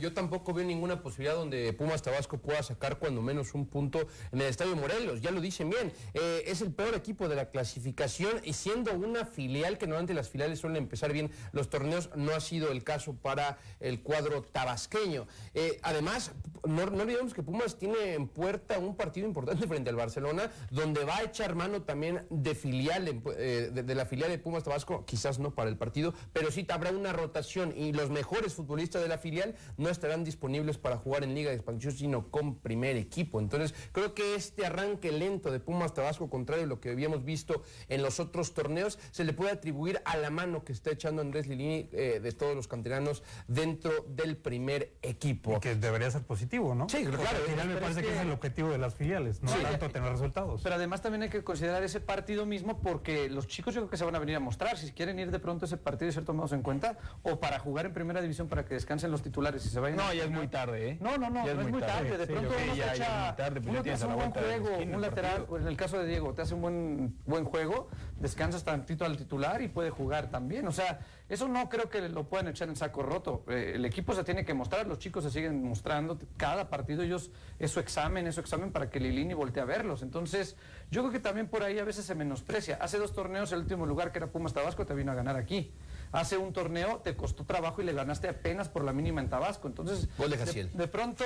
[0.00, 4.40] Yo tampoco veo ninguna posibilidad donde Pumas Tabasco pueda sacar cuando menos un punto en
[4.40, 5.20] el Estadio Morelos.
[5.20, 5.92] Ya lo dicen bien.
[6.14, 10.30] Eh, es el peor equipo de la clasificación y siendo una filial que normalmente las
[10.30, 15.26] filiales suelen empezar bien los torneos, no ha sido el caso para el cuadro tabasqueño.
[15.54, 16.32] Eh, además,
[16.66, 20.91] no, no olvidemos que Pumas tiene en puerta un partido importante frente al Barcelona, donde
[21.00, 25.04] va a echar mano también de filial, eh, de, de la filial de Pumas Tabasco,
[25.04, 29.08] quizás no para el partido, pero sí habrá una rotación y los mejores futbolistas de
[29.08, 33.40] la filial no estarán disponibles para jugar en Liga de Expansión, sino con primer equipo.
[33.40, 37.62] Entonces, creo que este arranque lento de Pumas Tabasco, contrario a lo que habíamos visto
[37.88, 41.46] en los otros torneos, se le puede atribuir a la mano que está echando Andrés
[41.46, 45.60] Lilini eh, de todos los canteranos dentro del primer equipo.
[45.60, 46.88] Que debería ser positivo, ¿no?
[46.88, 49.42] Sí, Porque claro, Al final me parece que, que- es el objetivo de las filiales,
[49.42, 49.58] no Sí.
[49.62, 50.60] tanto tener resultados.
[50.62, 53.96] Pero además también hay que considerar ese partido mismo porque los chicos yo creo que
[53.96, 56.12] se van a venir a mostrar si quieren ir de pronto a ese partido y
[56.12, 59.64] ser tomados en cuenta o para jugar en primera división para que descansen los titulares
[59.64, 59.96] y se vayan.
[59.98, 60.98] No, ya es muy tarde, ¿eh?
[61.00, 62.18] No, no, no, Ya no es muy tarde.
[62.18, 64.00] De Sí, pronto uno ya- se ya es echa, muy tarde, uno ya te tienes
[64.02, 66.34] hace a la un buen juego, esquina un lateral, pues en el caso de Diego,
[66.34, 70.66] te hace un buen buen juego, descansas tantito al titular y puede jugar también.
[70.66, 71.00] O sea,
[71.32, 73.42] eso no creo que lo puedan echar en saco roto.
[73.48, 77.30] Eh, el equipo se tiene que mostrar, los chicos se siguen mostrando cada partido, ellos
[77.58, 80.02] es su examen, es su examen para que Lilini voltee a verlos.
[80.02, 80.56] Entonces,
[80.90, 82.76] yo creo que también por ahí a veces se menosprecia.
[82.82, 85.72] Hace dos torneos el último lugar que era Pumas Tabasco te vino a ganar aquí.
[86.12, 89.66] Hace un torneo te costó trabajo y le ganaste apenas por la mínima en Tabasco.
[89.66, 90.70] Entonces, Gol de Jaciel.
[90.72, 91.24] de pronto,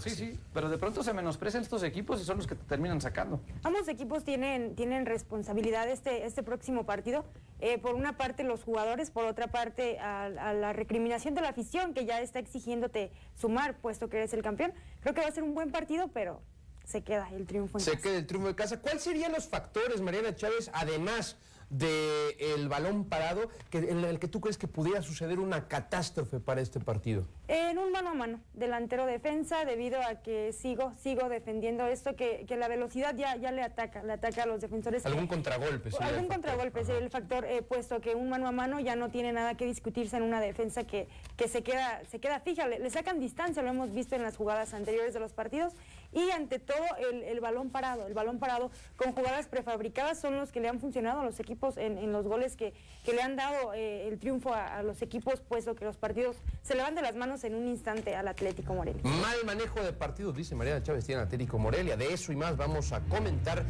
[0.00, 3.00] sí, sí, pero de pronto se menosprecian estos equipos y son los que te terminan
[3.00, 3.40] sacando.
[3.64, 7.24] Ambos equipos tienen, tienen responsabilidad este, este próximo partido.
[7.60, 11.48] Eh, por una parte los jugadores, por otra parte a, a la recriminación de la
[11.48, 14.72] afición que ya está exigiéndote sumar, puesto que eres el campeón.
[15.00, 16.40] Creo que va a ser un buen partido, pero
[16.84, 18.02] se queda el triunfo en Se casa.
[18.04, 18.80] queda el triunfo de casa.
[18.80, 21.36] ¿Cuáles serían los factores, Mariana Chávez, además
[21.70, 26.60] del balón parado que, en el que tú crees que pudiera suceder una catástrofe para
[26.60, 27.26] este partido?
[27.48, 32.44] En un mano a mano, delantero defensa, debido a que sigo, sigo defendiendo esto, que,
[32.46, 35.04] que la velocidad ya, ya le ataca, le ataca a los defensores.
[35.06, 35.90] Algún contragolpe.
[36.00, 39.32] Algún contragolpe, sería el factor, eh, puesto que un mano a mano ya no tiene
[39.32, 42.90] nada que discutirse en una defensa que, que se queda, se queda fija, le, le
[42.90, 45.74] sacan distancia, lo hemos visto en las jugadas anteriores de los partidos,
[46.12, 50.52] y ante todo el, el, balón parado, el balón parado con jugadas prefabricadas son los
[50.52, 52.72] que le han funcionado a los equipos en, en los goles que,
[53.04, 56.74] que, le han dado eh, el triunfo a, los equipos, puesto que los partidos se
[56.74, 59.02] le van de las manos en un instante al Atlético Morelia.
[59.04, 62.92] Mal manejo de partidos, dice Mariana Chávez, tiene Atlético Morelia, de eso y más vamos
[62.92, 63.64] a comentar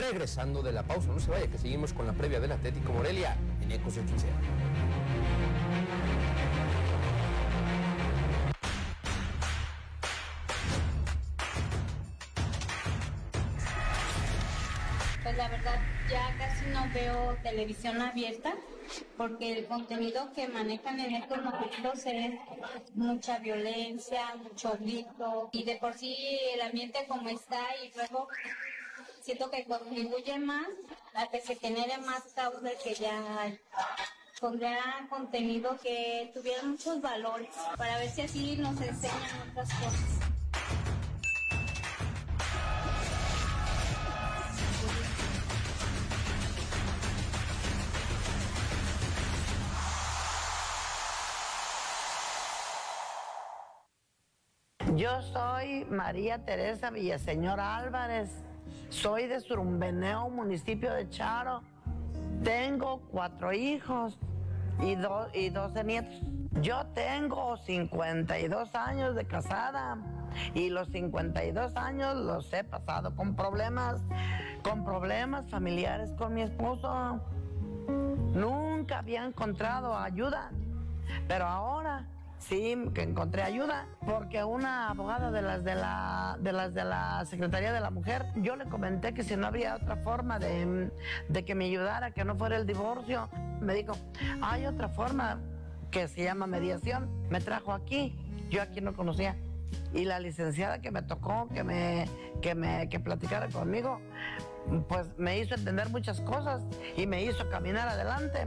[0.00, 3.36] regresando de la pausa, no se vaya que seguimos con la previa del Atlético Morelia
[3.62, 4.26] en Ecos 15.
[15.36, 15.80] La verdad
[16.10, 18.54] ya casi no veo televisión abierta
[19.16, 22.34] porque el contenido que manejan en estos momentos es
[22.94, 26.16] mucha violencia, mucho grito y de por sí
[26.54, 28.28] el ambiente como está y luego
[29.22, 30.68] siento que contribuye más
[31.14, 33.58] a que se genere más causa que ya hay.
[34.40, 40.33] Pondría contenido que tuviera muchos valores para ver si así nos enseñan otras cosas.
[54.96, 58.30] Yo soy María Teresa Villaseñor Álvarez.
[58.90, 61.62] Soy de Surumbeneo, municipio de Charo.
[62.44, 64.18] Tengo cuatro hijos
[64.80, 66.14] y, do- y 12 nietos.
[66.60, 69.98] Yo tengo 52 años de casada
[70.54, 74.00] y los 52 años los he pasado con problemas,
[74.62, 77.20] con problemas familiares con mi esposo.
[78.32, 80.50] Nunca había encontrado ayuda,
[81.26, 82.06] pero ahora
[82.38, 87.24] sí que encontré ayuda porque una abogada de las de la de las de la
[87.24, 90.90] Secretaría de la Mujer, yo le comenté que si no había otra forma de,
[91.28, 93.28] de que me ayudara, que no fuera el divorcio,
[93.60, 93.94] me dijo,
[94.42, 95.40] hay otra forma
[95.90, 97.08] que se llama mediación.
[97.30, 98.16] Me trajo aquí,
[98.50, 99.36] yo aquí no conocía.
[99.92, 102.06] Y la licenciada que me tocó, que me,
[102.42, 104.00] que me que platicara conmigo,
[104.88, 106.62] pues me hizo entender muchas cosas
[106.96, 108.46] y me hizo caminar adelante.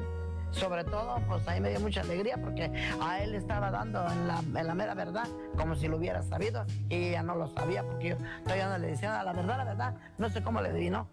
[0.52, 2.72] Sobre todo, pues ahí me dio mucha alegría porque
[3.02, 5.28] a él estaba dando en la, en la mera verdad,
[5.58, 8.88] como si lo hubiera sabido, y ella no lo sabía porque yo todavía no le
[8.88, 11.08] decía la verdad, la verdad, no sé cómo le adivinó.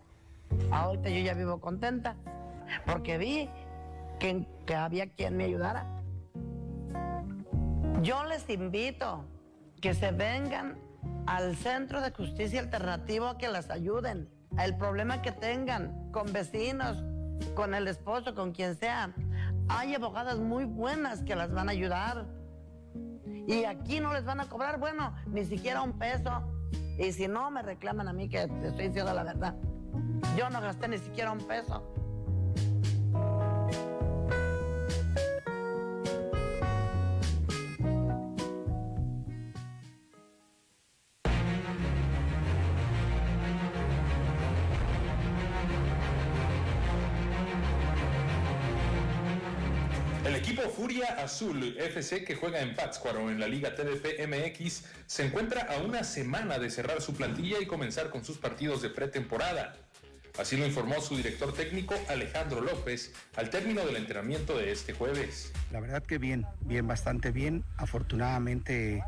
[0.71, 2.17] Ahorita yo ya vivo contenta
[2.87, 3.51] porque vi
[4.19, 5.87] que, que había quien me ayudara.
[8.03, 9.25] Yo les invito
[9.81, 10.79] que se vengan
[11.27, 14.29] al Centro de Justicia Alternativo a que las ayuden.
[14.59, 17.03] El problema que tengan con vecinos,
[17.55, 19.15] con el esposo, con quien sea.
[19.69, 22.27] Hay abogadas muy buenas que las van a ayudar.
[23.47, 26.43] Y aquí no les van a cobrar, bueno, ni siquiera un peso.
[26.99, 29.55] Y si no, me reclaman a mí que te estoy diciendo la verdad.
[30.37, 31.94] Yo no gasté ni siquiera un peso.
[50.45, 55.63] Equipo Furia Azul FC que juega en Pátzcuaro en la Liga TDP MX se encuentra
[55.63, 59.75] a una semana de cerrar su plantilla y comenzar con sus partidos de pretemporada.
[60.39, 65.51] Así lo informó su director técnico Alejandro López al término del entrenamiento de este jueves.
[65.73, 67.65] La verdad que bien, bien, bastante bien.
[67.79, 69.03] Afortunadamente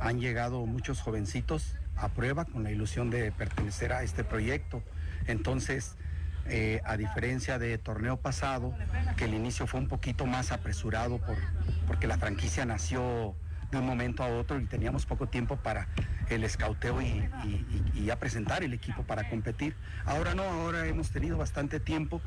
[0.00, 4.84] han llegado muchos jovencitos a prueba con la ilusión de pertenecer a este proyecto.
[5.26, 5.96] Entonces,
[6.48, 8.74] eh, a diferencia de torneo pasado,
[9.16, 11.36] que el inicio fue un poquito más apresurado por,
[11.86, 13.34] porque la franquicia nació
[13.70, 15.88] de un momento a otro y teníamos poco tiempo para
[16.30, 17.06] el escauteo y,
[17.44, 19.76] y- y- ya presentar el equipo para competir.
[20.06, 22.22] Ahora no, ahora hemos tenido bastante tiempo.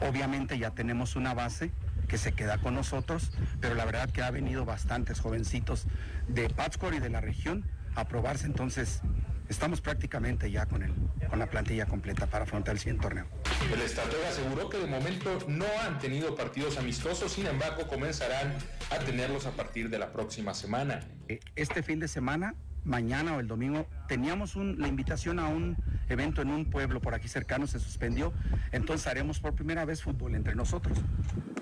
[0.00, 1.70] Obviamente ya tenemos una base
[2.08, 5.86] que se queda con nosotros, pero la verdad que ha venido bastantes jovencitos
[6.28, 9.00] de Pátzcuaro y de la región a probarse, entonces
[9.48, 10.92] estamos prácticamente ya con, el,
[11.28, 13.26] con la plantilla completa para afrontar el siguiente torneo.
[13.72, 18.54] El estratega aseguró que de momento no han tenido partidos amistosos, sin embargo comenzarán
[18.90, 21.00] a tenerlos a partir de la próxima semana.
[21.28, 25.76] Eh, Este fin de semana mañana o el domingo teníamos un- la invitación a un
[26.08, 28.32] evento en un pueblo por aquí cercano, se suspendió,
[28.72, 30.98] entonces haremos por primera vez fútbol entre nosotros.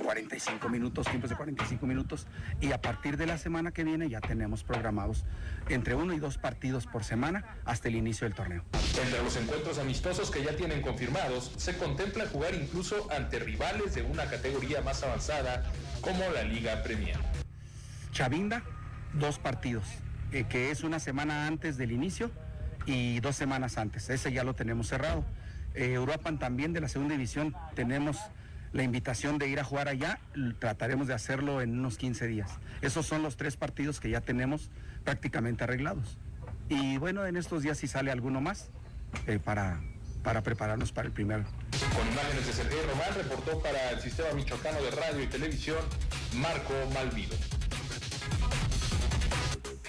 [0.02, 2.26] 45 minutos, tiempos de 45 minutos,
[2.60, 5.24] y a partir de la semana que viene ya tenemos programados
[5.68, 8.64] entre uno y dos partidos por semana hasta el inicio del torneo.
[9.00, 14.02] Entre los encuentros amistosos que ya tienen confirmados, se contempla jugar incluso ante rivales de
[14.02, 15.70] una categoría más avanzada
[16.00, 17.18] como la Liga Premier.
[18.12, 18.62] Chavinda,
[19.14, 19.84] dos partidos,
[20.32, 22.30] eh, que es una semana antes del inicio
[22.86, 24.08] y dos semanas antes.
[24.10, 25.24] Ese ya lo tenemos cerrado.
[25.74, 28.18] Eh, Uruapan también de la segunda división tenemos
[28.72, 30.18] la invitación de ir a jugar allá.
[30.58, 32.50] Trataremos de hacerlo en unos 15 días.
[32.80, 34.70] Esos son los tres partidos que ya tenemos
[35.04, 36.16] prácticamente arreglados.
[36.68, 38.70] Y bueno, en estos días si sale alguno más
[39.26, 39.80] eh, para,
[40.22, 41.44] para prepararnos para el primero.
[41.94, 45.78] Con imágenes de Sergei Román, reportó para el Sistema Michoacano de Radio y Televisión,
[46.36, 47.36] Marco Malvido.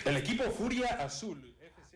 [0.06, 1.54] El equipo Furia Azul.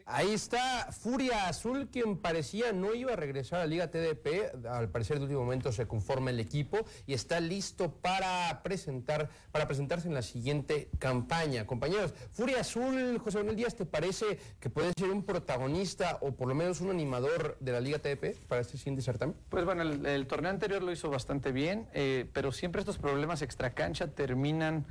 [0.09, 4.65] Ahí está Furia Azul, quien parecía no iba a regresar a la Liga TDP.
[4.65, 9.67] Al parecer, de último momento se conforma el equipo y está listo para presentar, para
[9.67, 11.67] presentarse en la siguiente campaña.
[11.67, 16.47] Compañeros, Furia Azul, José Manuel Díaz, ¿te parece que puede ser un protagonista o por
[16.47, 19.35] lo menos un animador de la Liga TDP para este siguiente certamen?
[19.49, 23.41] Pues bueno, el, el torneo anterior lo hizo bastante bien, eh, pero siempre estos problemas
[23.41, 24.85] extracancha terminan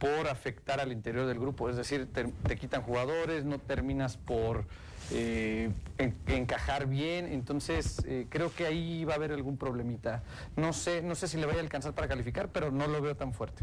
[0.00, 4.64] por afectar al interior del grupo, es decir, te, quitan jugadores, no terminas por
[5.12, 10.22] eh, en- encajar bien, entonces eh, creo que ahí va a haber algún problemita.
[10.56, 13.14] No sé, no sé si le vaya a alcanzar para calificar, pero no lo veo
[13.14, 13.62] tan fuerte.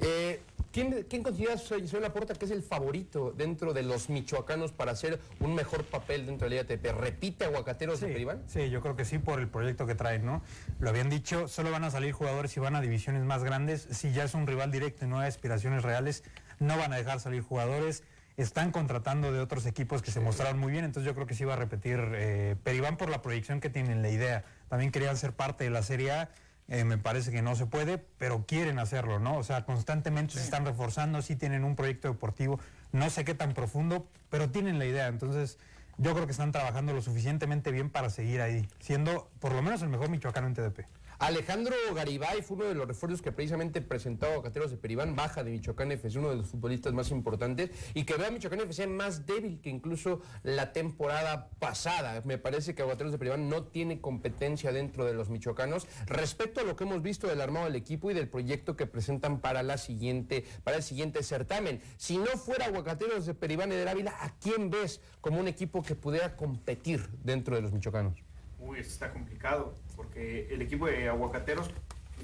[0.00, 0.40] Eh,
[0.72, 5.20] ¿quién, ¿Quién consideras, señor Laporta, que es el favorito dentro de los michoacanos para hacer
[5.40, 6.98] un mejor papel dentro de la Liga TDP?
[6.98, 8.42] ¿Repite Aguacateros de Peribán?
[8.46, 10.42] Sí, yo creo que sí, por el proyecto que traen, ¿no?
[10.78, 13.88] Lo habían dicho, solo van a salir jugadores si van a divisiones más grandes.
[13.90, 16.24] Si ya es un rival directo y no hay aspiraciones reales,
[16.58, 18.02] no van a dejar salir jugadores.
[18.36, 21.44] Están contratando de otros equipos que se mostraron muy bien, entonces yo creo que sí
[21.44, 24.44] va a repetir eh, Peribán por la proyección que tienen, la idea.
[24.68, 26.30] También querían ser parte de la Serie A.
[26.70, 29.36] eh, me parece que no se puede, pero quieren hacerlo, ¿no?
[29.36, 32.60] O sea, constantemente se están reforzando, sí tienen un proyecto deportivo,
[32.92, 35.08] no sé qué tan profundo, pero tienen la idea.
[35.08, 35.58] Entonces,
[35.98, 39.82] yo creo que están trabajando lo suficientemente bien para seguir ahí, siendo por lo menos
[39.82, 40.86] el mejor michoacano en TDP.
[41.20, 45.44] Alejandro Garibay fue uno de los refuerzos que precisamente presentó a Aguacateros de Peribán, baja
[45.44, 48.86] de Michoacán FC, uno de los futbolistas más importantes, y que ve a Michoacán FC
[48.86, 52.22] más débil que incluso la temporada pasada.
[52.24, 56.64] Me parece que Aguacateros de Peribán no tiene competencia dentro de los michoacanos respecto a
[56.64, 59.76] lo que hemos visto del armado del equipo y del proyecto que presentan para la
[59.76, 61.82] siguiente, para el siguiente certamen.
[61.98, 65.82] Si no fuera Aguacateros de Peribán y de Ávila, ¿a quién ves como un equipo
[65.82, 68.24] que pudiera competir dentro de los michoacanos?
[68.58, 71.68] Uy, está complicado, porque el equipo de aguacateros,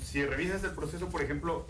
[0.02, 1.66] si revisas el proceso, por ejemplo,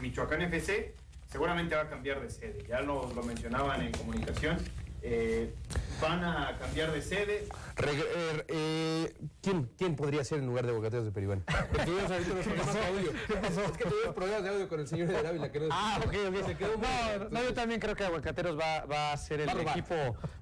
[0.00, 0.94] Michoacán FC,
[1.30, 2.64] seguramente va a cambiar de sede.
[2.66, 4.56] Ya lo, lo mencionaban en comunicación.
[5.02, 5.54] Eh,
[6.00, 7.48] van a cambiar de sede.
[7.76, 11.42] Reg- eh, eh, ¿quién, ¿Quién podría ser en lugar de Bocateros de Peribán?
[11.46, 13.12] Porque tuvimos ahorita unos problemas de audio.
[13.26, 13.60] ¿Qué pasó?
[13.64, 15.50] Es que tuvimos problemas de audio con el señor de Ávila.
[15.52, 16.46] Que no Ah, ok, ok.
[16.46, 19.52] Se quedó no, no, yo también creo que Aguacateros va, va a ser el Va
[19.52, 19.94] a equipo,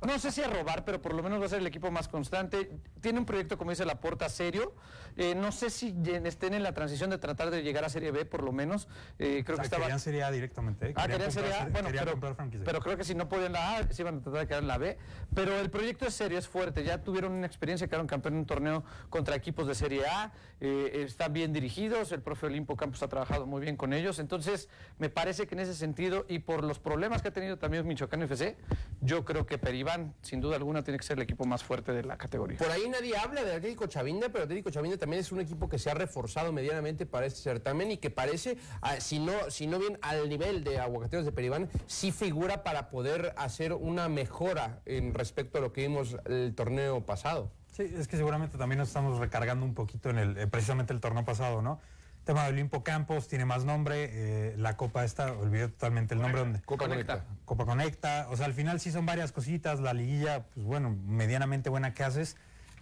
[0.07, 2.09] no sé si a robar, pero por lo menos va a ser el equipo más
[2.09, 2.71] constante.
[3.01, 4.75] Tiene un proyecto, como dice Laporta, serio.
[5.17, 5.95] Eh, no sé si
[6.25, 8.89] estén en la transición de tratar de llegar a Serie B, por lo menos.
[9.19, 9.83] Eh, creo O sea, que estaba...
[9.85, 10.91] querían Serie A directamente.
[10.91, 10.95] ¿eh?
[10.97, 13.79] Ah, querían comprar Serie A, bueno, querían pero, pero creo que si no podían la
[13.79, 14.99] A, sí van a tratar de quedar en la B.
[15.35, 16.83] Pero el proyecto es serio, es fuerte.
[16.83, 20.33] Ya tuvieron una experiencia, quedaron campeón en un torneo contra equipos de Serie A.
[20.61, 24.19] eh, están bien dirigidos, el profe Olimpo Campos ha trabajado muy bien con ellos.
[24.19, 24.69] Entonces,
[24.99, 28.23] me parece que en ese sentido, y por los problemas que ha tenido también Michoacán
[28.23, 28.57] FC,
[29.01, 32.05] yo creo que Peribán, sin duda alguna, tiene que ser el equipo más fuerte de
[32.05, 32.59] la categoría.
[32.59, 35.79] Por ahí nadie habla del Atlético Chavinda, pero Atlético Chavinda también es un equipo que
[35.79, 39.79] se ha reforzado medianamente para este certamen y que parece, ah, si, no, si no
[39.79, 45.15] bien al nivel de Aguacateros de Peribán, sí figura para poder hacer una mejora en
[45.15, 47.51] respecto a lo que vimos el torneo pasado.
[47.73, 51.01] Sí, es que seguramente también nos estamos recargando un poquito en el, eh, precisamente el
[51.01, 51.81] torneo pasado, ¿no?
[52.29, 56.21] El tema de Olimpo Campos tiene más nombre, eh, la Copa esta, olvidé totalmente el
[56.21, 56.41] nombre.
[56.43, 57.25] donde Copa Conecta.
[57.47, 61.71] Copa Conecta, o sea, al final sí son varias cositas, la liguilla, pues bueno, medianamente
[61.71, 62.37] buena que haces,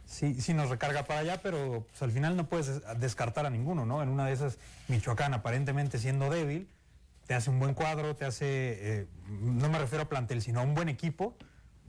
[0.05, 3.51] sí, sí nos recarga para allá, pero pues, al final no puedes des- descartar a
[3.51, 4.03] ninguno, ¿no?
[4.03, 6.69] En una de esas, Michoacán aparentemente siendo débil,
[7.29, 10.65] te hace un buen cuadro, te hace, eh, no me refiero a plantel, sino a
[10.65, 11.37] un buen equipo,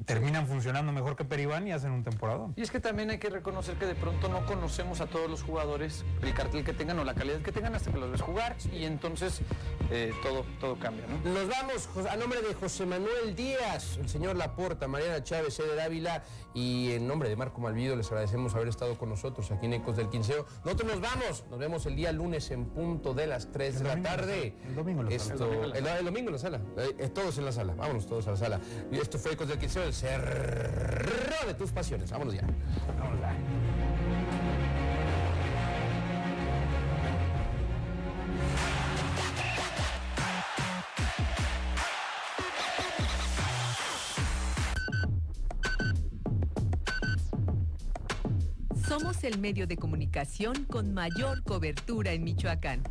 [0.06, 2.48] terminan funcionando mejor que Peribán y hacen un temporada.
[2.56, 5.44] Y es que también hay que reconocer que de pronto no conocemos a todos los
[5.44, 8.56] jugadores, el cartel que tengan o la calidad que tengan hasta que los ves jugar
[8.72, 9.42] y entonces
[9.92, 11.18] eh, todo, todo cambia, ¿no?
[11.32, 16.24] Nos vamos a nombre de José Manuel Díaz, el señor Laporta, Mariana Chávez, Eder Ávila
[16.58, 19.96] y en nombre de Marco Malvido les agradecemos haber estado con nosotros aquí en Ecos
[19.96, 20.48] del Quinceo.
[20.66, 23.90] Nosotros nos vamos, nos vemos el día lunes en punto de las 3 de la
[23.92, 24.56] domingo en la tarde.
[24.68, 25.34] el domingo en la sala.
[25.34, 26.60] Esto- El domingo en la el- el domingo en la sala.
[26.78, 28.60] Eh, eh, todos en la sala, vámonos todos a la sala.
[28.92, 29.84] Y esto fue Ecos del Quinceo.
[29.84, 32.10] el cerro de tus pasiones.
[32.10, 32.42] Vámonos ya.
[32.98, 33.36] Vámonos ya.
[49.28, 52.82] El medio de comunicación con mayor cobertura en Michoacán.